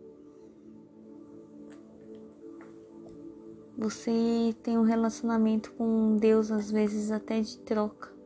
Você 3.79 4.55
tem 4.63 4.77
um 4.77 4.83
relacionamento 4.83 5.73
com 5.75 6.17
Deus 6.17 6.51
às 6.51 6.69
vezes 6.69 7.13
até 7.13 7.41
de 7.41 7.59
troca. 7.61 8.18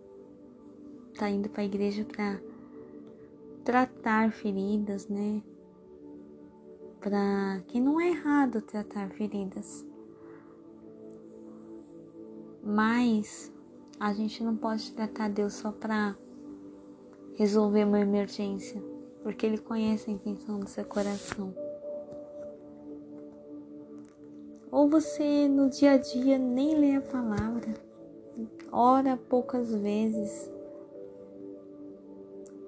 Tá 1.19 1.29
indo 1.29 1.49
para 1.49 1.63
a 1.63 1.67
igreja 1.67 2.05
para 2.05 2.41
tratar 3.65 4.33
feridas, 4.33 5.09
né? 5.09 5.43
Para 7.01 7.63
que 7.67 7.81
não 7.81 8.01
é 8.01 8.09
errado 8.09 8.63
tratar 8.63 9.11
feridas. 9.11 9.87
Mas 12.63 13.53
a 13.99 14.13
gente 14.13 14.43
não 14.43 14.57
pode 14.57 14.93
tratar 14.93 15.29
Deus 15.29 15.55
só 15.55 15.73
para 15.73 16.17
resolver 17.35 17.85
uma 17.85 18.01
emergência, 18.01 18.83
porque 19.23 19.47
Ele 19.47 19.59
conhece 19.59 20.11
a 20.11 20.13
intenção 20.13 20.61
do 20.61 20.69
seu 20.69 20.85
coração. 20.85 21.55
Ou 24.71 24.89
você 24.89 25.49
no 25.49 25.69
dia 25.69 25.93
a 25.93 25.97
dia 25.99 26.39
nem 26.39 26.75
lê 26.77 26.95
a 26.97 27.01
palavra, 27.01 27.75
ora 28.71 29.17
poucas 29.17 29.75
vezes, 29.75 30.52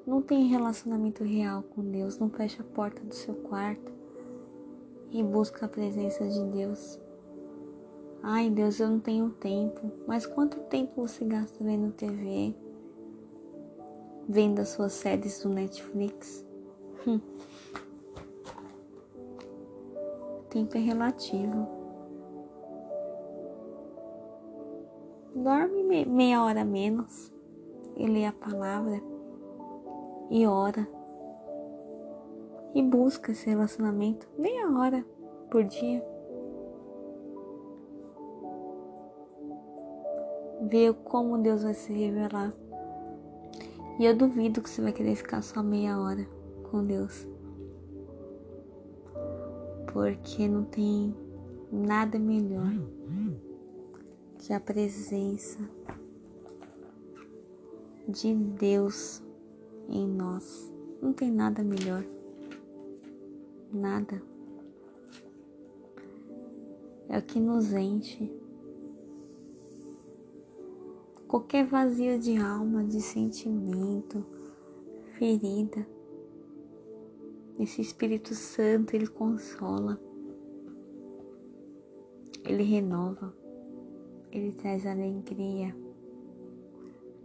não 0.07 0.21
tem 0.21 0.49
relacionamento 0.49 1.25
real 1.25 1.63
com 1.63 1.83
Deus, 1.83 2.19
não 2.19 2.29
fecha 2.29 2.63
a 2.63 2.75
porta 2.75 3.03
do 3.03 3.15
seu 3.15 3.35
quarto 3.35 3.93
e 5.11 5.23
busca 5.23 5.65
a 5.65 5.69
presença 5.69 6.27
de 6.29 6.45
Deus. 6.45 7.01
Ai 8.23 8.51
Deus, 8.51 8.81
eu 8.81 8.91
não 8.91 9.01
tenho 9.01 9.31
tempo. 9.31 9.91
Mas 10.07 10.27
quanto 10.27 10.59
tempo 10.65 11.07
você 11.07 11.25
gasta 11.25 11.63
vendo 11.63 11.93
TV? 11.93 12.55
Vendo 14.29 14.61
as 14.61 14.71
suas 14.71 14.93
séries 14.93 15.43
do 15.43 15.49
Netflix? 15.49 16.45
Hum. 17.07 17.21
Tempo 20.51 20.77
é 20.77 20.81
relativo. 20.81 21.69
Dorme 25.35 26.05
meia 26.07 26.43
hora 26.43 26.65
menos 26.65 27.33
e 27.97 28.07
lê 28.07 28.25
a 28.25 28.33
palavra 28.33 29.03
e 30.31 30.47
ora 30.47 30.87
e 32.75 32.83
busca 32.83 33.33
esse 33.33 33.49
relacionamento 33.49 34.29
meia 34.39 34.69
hora 34.69 35.05
por 35.51 35.65
dia. 35.65 36.15
ver 40.69 40.95
como 41.05 41.39
Deus 41.39 41.63
vai 41.63 41.75
se 41.75 41.93
revelar. 41.93 42.53
E 43.99 44.05
eu 44.05 44.17
duvido 44.17 44.61
que 44.61 44.69
você 44.69 44.83
vai 44.83 44.93
querer 44.93 45.15
ficar 45.15 45.43
só 45.43 45.63
meia 45.63 45.99
hora 45.99 46.27
com 46.71 46.85
Deus. 46.85 47.29
Porque 49.93 50.49
não 50.49 50.65
tem 50.65 51.15
nada 51.71 52.19
melhor 52.19 52.73
que 54.39 54.53
a 54.53 54.59
presença 54.59 55.59
de 58.09 58.35
Deus 58.35 59.23
em 59.89 60.07
nós. 60.07 60.73
Não 61.01 61.13
tem 61.13 61.31
nada 61.31 61.63
melhor. 61.63 62.05
Nada. 63.73 64.23
É 67.09 67.19
o 67.19 67.23
que 67.23 67.39
nos 67.39 67.73
enche 67.73 68.31
qualquer 71.35 71.67
vazio 71.67 72.17
de 72.17 72.37
alma, 72.37 72.85
de 72.85 73.01
sentimento, 73.01 74.25
ferida. 75.19 75.85
Esse 77.59 77.81
Espírito 77.81 78.37
Santo, 78.37 78.95
ele 78.95 79.09
consola, 79.09 80.01
ele 82.45 82.63
renova, 82.63 83.35
ele 84.31 84.53
traz 84.53 84.87
alegria. 84.87 85.75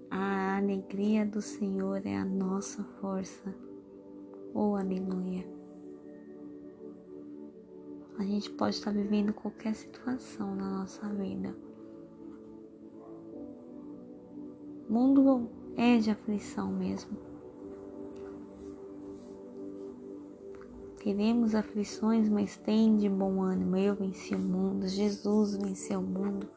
A 0.09 0.57
alegria 0.57 1.25
do 1.25 1.41
Senhor 1.41 2.05
é 2.05 2.15
a 2.15 2.25
nossa 2.25 2.83
força. 2.99 3.53
Oh, 4.53 4.75
aleluia. 4.75 5.47
A 8.17 8.23
gente 8.23 8.49
pode 8.51 8.75
estar 8.75 8.91
vivendo 8.91 9.33
qualquer 9.33 9.73
situação 9.73 10.55
na 10.55 10.79
nossa 10.79 11.07
vida 11.09 11.55
mundo 14.89 15.47
é 15.77 15.97
de 15.97 16.09
aflição 16.09 16.71
mesmo. 16.71 17.15
Teremos 20.97 21.53
aflições, 21.53 22.27
mas 22.27 22.57
tem 22.57 22.97
de 22.97 23.07
bom 23.07 23.41
ânimo. 23.41 23.77
Eu 23.77 23.95
venci 23.95 24.33
o 24.33 24.39
mundo, 24.39 24.87
Jesus 24.87 25.55
venceu 25.55 25.99
o 25.99 26.03
mundo. 26.03 26.49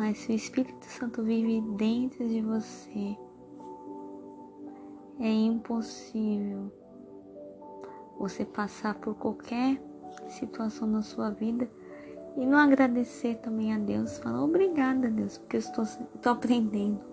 Mas 0.00 0.16
se 0.16 0.32
o 0.32 0.34
Espírito 0.34 0.86
Santo 0.86 1.22
vive 1.22 1.60
dentro 1.76 2.26
de 2.26 2.40
você, 2.40 3.18
é 5.18 5.30
impossível 5.30 6.72
você 8.18 8.46
passar 8.46 8.94
por 8.94 9.14
qualquer 9.16 9.78
situação 10.26 10.88
na 10.88 11.02
sua 11.02 11.28
vida 11.28 11.70
e 12.34 12.46
não 12.46 12.56
agradecer 12.56 13.34
também 13.42 13.74
a 13.74 13.78
Deus, 13.78 14.16
falar 14.16 14.42
obrigada, 14.42 15.10
Deus, 15.10 15.36
porque 15.36 15.56
eu 15.56 15.60
estou, 15.60 15.84
estou 15.84 16.32
aprendendo. 16.32 17.04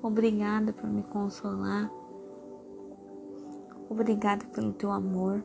Obrigada 0.00 0.72
por 0.72 0.88
me 0.88 1.02
consolar. 1.02 1.90
Obrigada 3.88 4.44
pelo 4.54 4.72
teu 4.74 4.92
amor. 4.92 5.44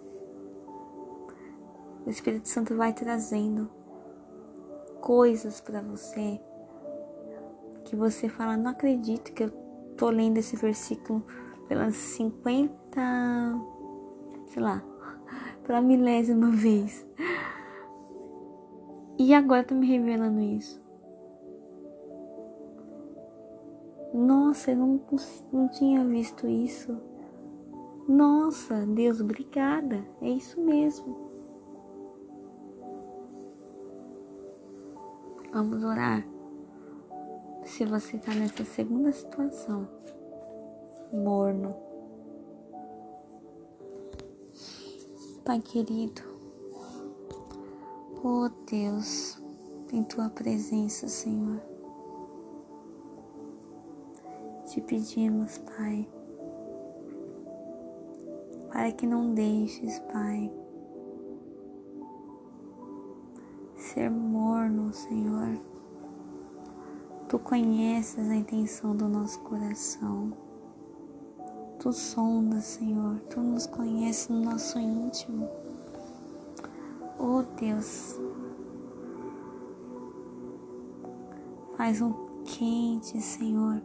O 2.05 2.09
Espírito 2.11 2.47
Santo 2.49 2.75
vai 2.75 2.93
trazendo 2.93 3.67
coisas 5.05 5.61
para 5.61 5.83
você 5.83 6.41
que 7.83 7.95
você 7.95 8.27
fala, 8.27 8.57
não 8.57 8.71
acredito 8.71 9.31
que 9.33 9.43
eu 9.43 9.51
tô 9.95 10.09
lendo 10.09 10.39
esse 10.39 10.55
versículo 10.55 11.23
pelas 11.67 11.93
50, 11.93 12.73
sei 14.47 14.63
lá, 14.63 14.83
pela 15.63 15.79
milésima 15.79 16.49
vez. 16.49 17.07
E 19.19 19.31
agora 19.35 19.63
tá 19.63 19.75
me 19.75 19.85
revelando 19.85 20.41
isso. 20.41 20.83
Nossa, 24.11 24.71
eu 24.71 24.77
não, 24.77 25.01
não 25.53 25.67
tinha 25.67 26.03
visto 26.03 26.47
isso. 26.47 26.99
Nossa, 28.07 28.83
Deus, 28.87 29.21
obrigada. 29.21 30.03
É 30.19 30.29
isso 30.29 30.59
mesmo. 30.59 31.24
Vamos 35.55 35.85
orar. 35.85 36.21
Se 37.63 37.85
você 37.85 38.17
está 38.17 38.33
nessa 38.33 38.65
segunda 38.65 39.09
situação, 39.13 39.87
morno. 41.13 41.73
Pai 45.45 45.61
querido, 45.61 46.21
Oh 48.21 48.49
Deus, 48.69 49.41
em 49.93 50.03
tua 50.03 50.29
presença, 50.29 51.07
Senhor. 51.07 51.61
Te 54.65 54.81
pedimos, 54.81 55.57
Pai, 55.59 56.05
para 58.73 58.91
que 58.91 59.07
não 59.07 59.33
deixes, 59.33 59.99
Pai, 59.99 60.51
ser 63.95 64.11
morno, 64.11 64.93
Senhor. 64.93 65.57
Tu 67.29 67.39
conheces 67.39 68.29
a 68.29 68.35
intenção 68.35 68.93
do 68.93 69.07
nosso 69.07 69.39
coração. 69.39 70.33
Tu 71.79 71.93
sondas, 71.93 72.65
Senhor. 72.65 73.21
Tu 73.29 73.39
nos 73.39 73.65
conheces 73.65 74.27
no 74.27 74.41
nosso 74.41 74.77
íntimo. 74.77 75.47
Oh 77.17 77.43
Deus, 77.57 78.19
faz 81.77 82.01
um 82.01 82.11
quente, 82.43 83.21
Senhor, 83.21 83.81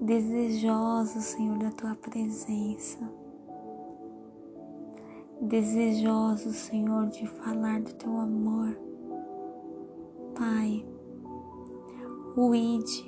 desejoso, 0.00 1.20
Senhor, 1.20 1.56
da 1.58 1.70
tua 1.70 1.94
presença. 1.94 3.19
Desejoso, 5.40 6.52
Senhor, 6.52 7.06
de 7.06 7.26
falar 7.26 7.80
do 7.80 7.94
teu 7.94 8.14
amor. 8.14 8.76
Pai, 10.36 10.84
o 12.36 12.54
ID 12.54 13.06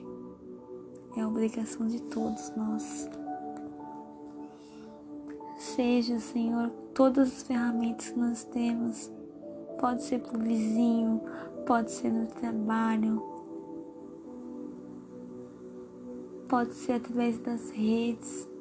é 1.14 1.26
obrigação 1.26 1.86
de 1.86 2.00
todos 2.04 2.50
nós. 2.56 3.10
Seja, 5.58 6.18
Senhor, 6.20 6.70
todas 6.94 7.28
as 7.28 7.42
ferramentas 7.42 8.08
que 8.08 8.18
nós 8.18 8.44
temos. 8.44 9.12
Pode 9.78 10.02
ser 10.02 10.20
para 10.20 10.38
o 10.38 10.40
vizinho, 10.40 11.20
pode 11.66 11.90
ser 11.90 12.10
no 12.10 12.26
trabalho, 12.28 13.22
pode 16.48 16.72
ser 16.72 16.92
através 16.92 17.38
das 17.40 17.68
redes. 17.70 18.51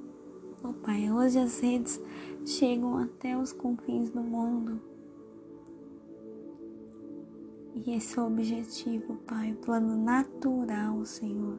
Oh 0.64 0.74
Pai, 0.74 1.12
hoje 1.12 1.39
as 1.39 1.59
redes 1.59 1.99
chegam 2.45 2.95
até 2.95 3.36
os 3.36 3.51
confins 3.51 4.12
do 4.12 4.22
mundo. 4.22 4.80
E 7.74 7.95
esse 7.95 8.20
é 8.20 8.22
o 8.22 8.28
objetivo, 8.28 9.16
Pai, 9.26 9.53
o 9.53 9.55
plano 9.55 9.97
natural, 9.97 11.03
Senhor. 11.03 11.57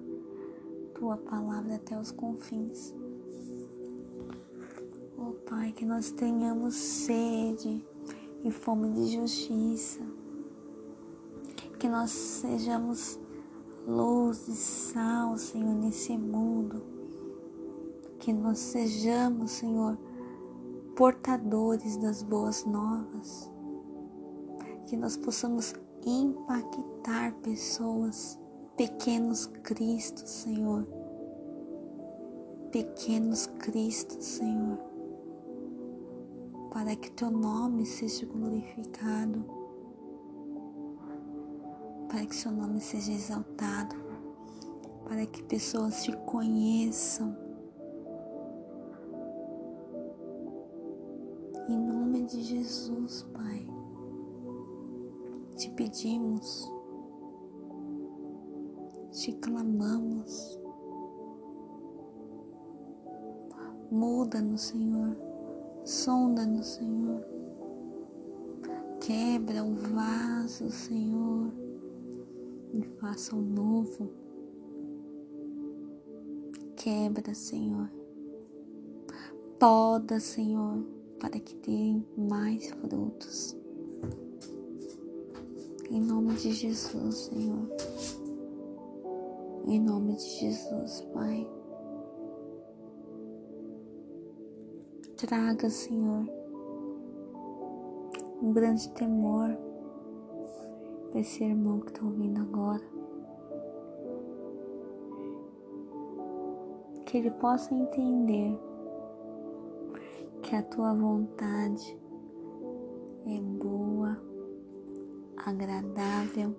Tua 0.95 1.17
palavra 1.17 1.75
até 1.75 1.99
os 1.99 2.13
confins. 2.13 2.95
Oh 5.19 5.33
Pai, 5.51 5.73
que 5.73 5.85
nós 5.85 6.13
tenhamos 6.13 6.77
sede 6.77 7.85
e 8.45 8.53
fome 8.53 8.93
de 8.93 9.17
justiça. 9.17 10.01
Que 11.77 11.89
nós 11.89 12.13
sejamos 12.13 13.19
luz 13.85 14.47
e 14.47 14.55
sal, 14.55 15.37
Senhor, 15.37 15.75
nesse 15.75 16.17
mundo. 16.17 16.92
Que 18.23 18.33
nós 18.33 18.61
sejamos, 18.61 19.51
Senhor, 19.51 19.99
portadores 20.95 21.97
das 21.97 22.23
boas 22.23 22.65
novas. 22.65 23.51
Que 24.87 24.97
nós 24.97 25.17
possamos 25.17 25.75
impactar 26.07 27.35
pessoas, 27.43 28.39
pequenos 28.77 29.47
Cristos, 29.65 30.31
Senhor. 30.31 30.87
Pequenos 32.71 33.47
Cristos, 33.59 34.25
Senhor. 34.25 34.79
Para 36.71 36.95
que 36.95 37.11
teu 37.11 37.29
nome 37.29 37.85
seja 37.85 38.25
glorificado 38.25 39.45
para 42.13 42.27
que 42.27 42.37
seu 42.37 42.53
nome 42.53 42.79
seja 42.79 43.11
exaltado, 43.11 43.97
para 45.09 45.25
que 45.25 45.43
pessoas 45.43 46.05
te 46.05 46.15
conheçam. 46.27 47.42
Em 51.69 51.79
nome 51.79 52.23
de 52.23 52.43
Jesus, 52.43 53.23
Pai, 53.33 53.67
te 55.57 55.71
pedimos, 55.71 56.71
te 59.11 59.33
clamamos. 59.35 60.59
Muda-nos, 63.91 64.63
Senhor, 64.63 65.17
sonda-nos, 65.85 66.67
Senhor. 66.67 67.23
Quebra 69.01 69.65
o 69.65 69.75
vaso, 69.75 70.71
Senhor 70.71 71.53
e 72.73 72.83
faça 72.99 73.37
um 73.37 73.43
novo. 73.43 74.11
Quebra, 76.77 77.35
Senhor. 77.35 77.91
Poda, 79.59 80.19
Senhor, 80.19 80.85
para 81.23 81.39
que 81.39 81.55
dê 81.55 82.03
mais 82.21 82.69
frutos. 82.71 83.57
Em 85.89 86.01
nome 86.01 86.35
de 86.35 86.53
Jesus, 86.53 87.15
Senhor. 87.15 87.69
Em 89.67 89.81
nome 89.81 90.17
de 90.17 90.29
Jesus, 90.41 91.03
Pai. 91.15 91.49
Traga, 95.17 95.71
Senhor, 95.71 96.29
um 98.43 98.53
grande 98.53 98.91
temor 98.91 99.57
para 101.13 101.21
esse 101.21 101.45
irmão 101.45 101.79
que 101.79 101.93
está 101.93 102.05
ouvindo 102.05 102.41
agora. 102.41 102.83
Que 107.07 107.19
ele 107.19 107.31
possa 107.31 107.73
entender 107.73 108.59
que 110.53 110.57
a 110.57 110.63
tua 110.63 110.93
vontade 110.93 111.99
é 113.25 113.41
boa, 113.41 114.23
agradável 115.35 116.55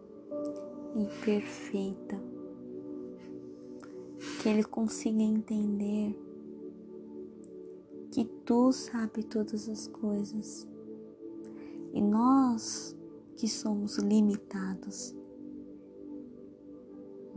e 0.95 1.23
perfeita. 1.23 2.19
Que 4.41 4.49
ele 4.49 4.63
consiga 4.63 5.21
entender 5.21 6.19
que 8.09 8.25
tu 8.43 8.71
sabe 8.71 9.21
todas 9.21 9.69
as 9.69 9.85
coisas 9.85 10.67
e 11.93 12.01
nós 12.01 12.97
que 13.35 13.47
somos 13.47 13.99
limitados, 13.99 15.15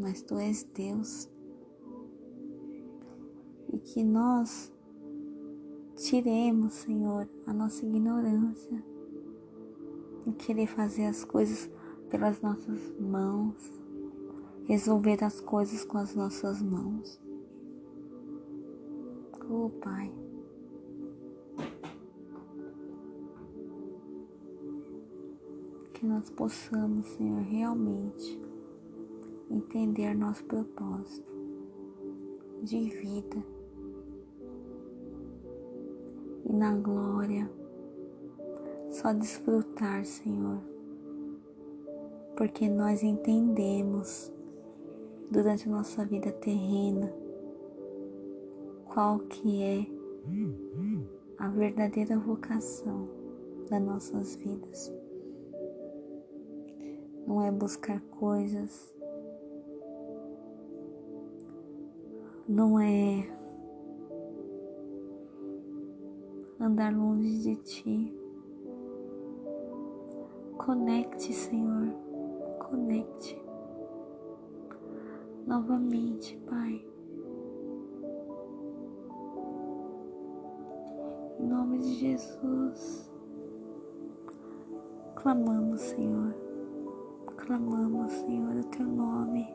mas 0.01 0.23
tu 0.23 0.39
és 0.39 0.67
Deus 0.73 1.29
e 3.71 3.79
que 3.79 4.03
nós 4.03 4.75
tiremos, 5.97 6.75
Senhor, 6.75 7.29
a 7.47 7.53
nossa 7.53 7.85
ignorância 7.85 8.85
em 10.27 10.33
querer 10.33 10.67
fazer 10.67 11.07
as 11.07 11.25
coisas 11.25 11.71
pelas 12.11 12.41
nossas 12.41 12.79
mãos, 13.01 13.57
resolver 14.65 15.25
as 15.25 15.41
coisas 15.41 15.85
com 15.85 15.99
as 15.99 16.15
nossas 16.15 16.61
mãos. 16.61 17.21
Oh, 19.49 19.71
Pai. 19.81 20.13
que 25.95 26.05
nós 26.05 26.29
possamos, 26.29 27.07
Senhor, 27.07 27.41
realmente 27.41 28.39
entender 29.51 30.15
nosso 30.15 30.45
propósito 30.45 31.33
de 32.63 32.91
vida 32.91 33.56
na 36.57 36.75
glória. 36.75 37.51
Só 38.91 39.13
desfrutar, 39.13 40.05
Senhor, 40.05 40.61
porque 42.37 42.69
nós 42.69 43.03
entendemos 43.03 44.33
durante 45.31 45.69
nossa 45.69 46.05
vida 46.05 46.33
terrena 46.33 47.13
qual 48.87 49.19
que 49.19 49.63
é 49.63 49.87
a 51.39 51.49
verdadeira 51.49 52.19
vocação 52.19 53.09
das 53.69 53.83
nossas 53.83 54.37
vidas. 54.37 54.93
Não 57.27 57.43
é 57.43 57.51
buscar 57.51 58.01
coisas, 58.19 58.95
não 62.49 62.81
é 62.81 63.29
andar 66.67 66.93
longe 66.93 67.39
de 67.43 67.57
ti. 67.57 68.15
Conecte, 70.57 71.33
Senhor, 71.33 71.93
conecte 72.59 73.41
novamente, 75.47 76.37
Pai. 76.49 76.85
Em 81.39 81.47
nome 81.47 81.79
de 81.79 81.95
Jesus, 81.95 83.11
clamamos, 85.15 85.81
Senhor 85.81 86.47
clamamos, 87.47 88.11
Senhor, 88.11 88.57
o 88.57 88.65
teu 88.65 88.87
nome 88.87 89.55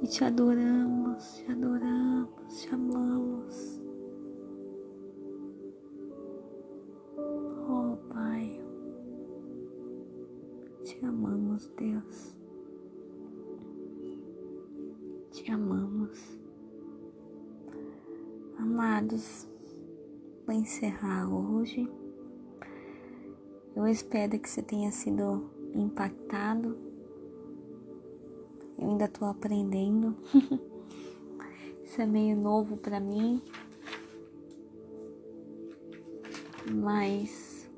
e 0.00 0.06
te 0.06 0.24
adoramos, 0.24 1.34
te 1.34 1.50
adoramos, 1.50 2.60
te 2.60 2.72
amamos. 2.72 3.87
Hoje. 21.68 21.88
Eu 23.76 23.86
espero 23.86 24.38
que 24.38 24.48
você 24.48 24.62
tenha 24.62 24.90
sido 24.90 25.50
impactado. 25.74 26.76
Eu 28.78 28.90
ainda 28.90 29.06
tô 29.06 29.26
aprendendo. 29.26 30.16
Isso 31.84 32.00
é 32.00 32.06
meio 32.06 32.36
novo 32.36 32.76
para 32.76 32.98
mim. 32.98 33.42
Mas 36.70 37.68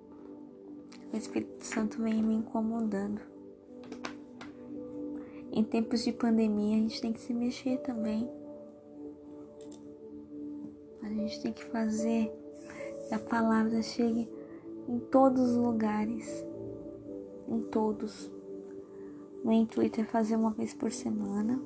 o 1.12 1.16
Espírito 1.16 1.64
Santo 1.64 2.02
vem 2.02 2.22
me 2.22 2.34
incomodando. 2.34 3.20
Em 5.52 5.64
tempos 5.64 6.04
de 6.04 6.12
pandemia, 6.12 6.76
a 6.76 6.80
gente 6.80 7.00
tem 7.00 7.12
que 7.12 7.20
se 7.20 7.34
mexer 7.34 7.78
também. 7.78 8.30
A 11.02 11.08
gente 11.08 11.42
tem 11.42 11.52
que 11.52 11.64
fazer 11.64 12.39
que 13.10 13.14
a 13.16 13.18
palavra 13.18 13.82
chegue 13.82 14.28
em 14.88 15.00
todos 15.00 15.50
os 15.50 15.56
lugares 15.56 16.46
em 17.48 17.60
todos. 17.62 18.30
O 19.44 19.50
intuito 19.50 20.00
é 20.00 20.04
fazer 20.04 20.36
uma 20.36 20.52
vez 20.52 20.72
por 20.72 20.92
semana. 20.92 21.60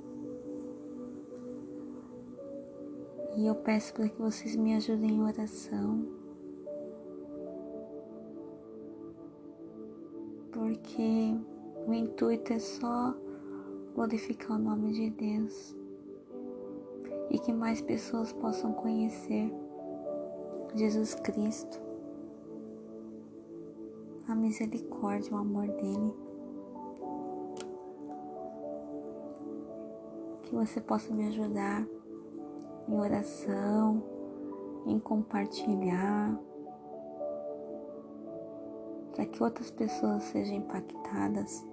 E 3.37 3.47
eu 3.47 3.55
peço 3.57 3.93
para 3.93 4.09
que 4.09 4.19
vocês 4.19 4.57
me 4.57 4.75
ajudem 4.75 5.11
em 5.11 5.23
oração. 5.23 6.09
Porque 10.51 11.37
o 11.87 11.93
intuito 11.93 12.55
é 12.55 12.59
só 12.59 13.15
glorificar 13.95 14.59
o 14.59 14.63
nome 14.63 14.93
de 14.95 15.11
Deus 15.11 15.77
e 17.29 17.39
que 17.39 17.53
mais 17.53 17.83
pessoas 17.83 18.33
possam 18.33 18.73
conhecer 18.73 19.53
Jesus 20.77 21.15
Cristo, 21.15 21.81
a 24.27 24.35
misericórdia, 24.35 25.33
o 25.33 25.39
amor 25.39 25.69
dele. 25.69 26.13
Que 30.43 30.53
você 30.53 30.81
possa 30.81 31.15
me 31.15 31.29
ajudar 31.29 31.87
em 32.89 32.99
oração, 32.99 34.03
em 34.85 34.99
compartilhar, 34.99 36.37
para 39.15 39.27
que 39.27 39.41
outras 39.45 39.71
pessoas 39.71 40.25
sejam 40.25 40.57
impactadas. 40.57 41.65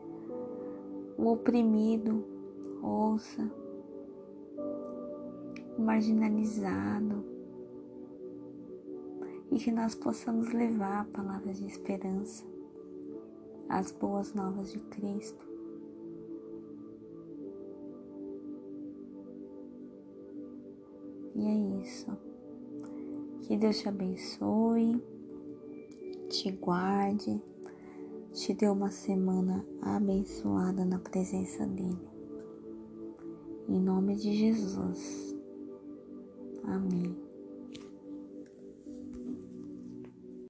O 1.18 1.32
oprimido 1.32 2.24
ouça, 2.84 3.52
o 5.76 5.82
marginalizado, 5.82 7.31
e 9.52 9.58
que 9.58 9.72
nós 9.72 9.94
possamos 9.94 10.52
levar 10.54 11.02
a 11.02 11.06
palavra 11.06 11.54
de 11.54 11.66
esperança, 11.66 12.46
as 13.68 13.92
boas 13.92 14.34
novas 14.34 14.72
de 14.72 14.80
Cristo. 14.80 15.46
E 21.36 21.46
é 21.46 21.82
isso. 21.82 22.18
Que 23.42 23.58
Deus 23.58 23.80
te 23.80 23.90
abençoe, 23.90 25.04
te 26.30 26.52
guarde, 26.52 27.42
te 28.32 28.54
dê 28.54 28.68
uma 28.68 28.90
semana 28.90 29.66
abençoada 29.82 30.86
na 30.86 31.00
presença 31.00 31.66
dEle. 31.66 32.10
Em 33.68 33.80
nome 33.80 34.16
de 34.16 34.34
Jesus. 34.34 35.36
Amém. 36.64 37.31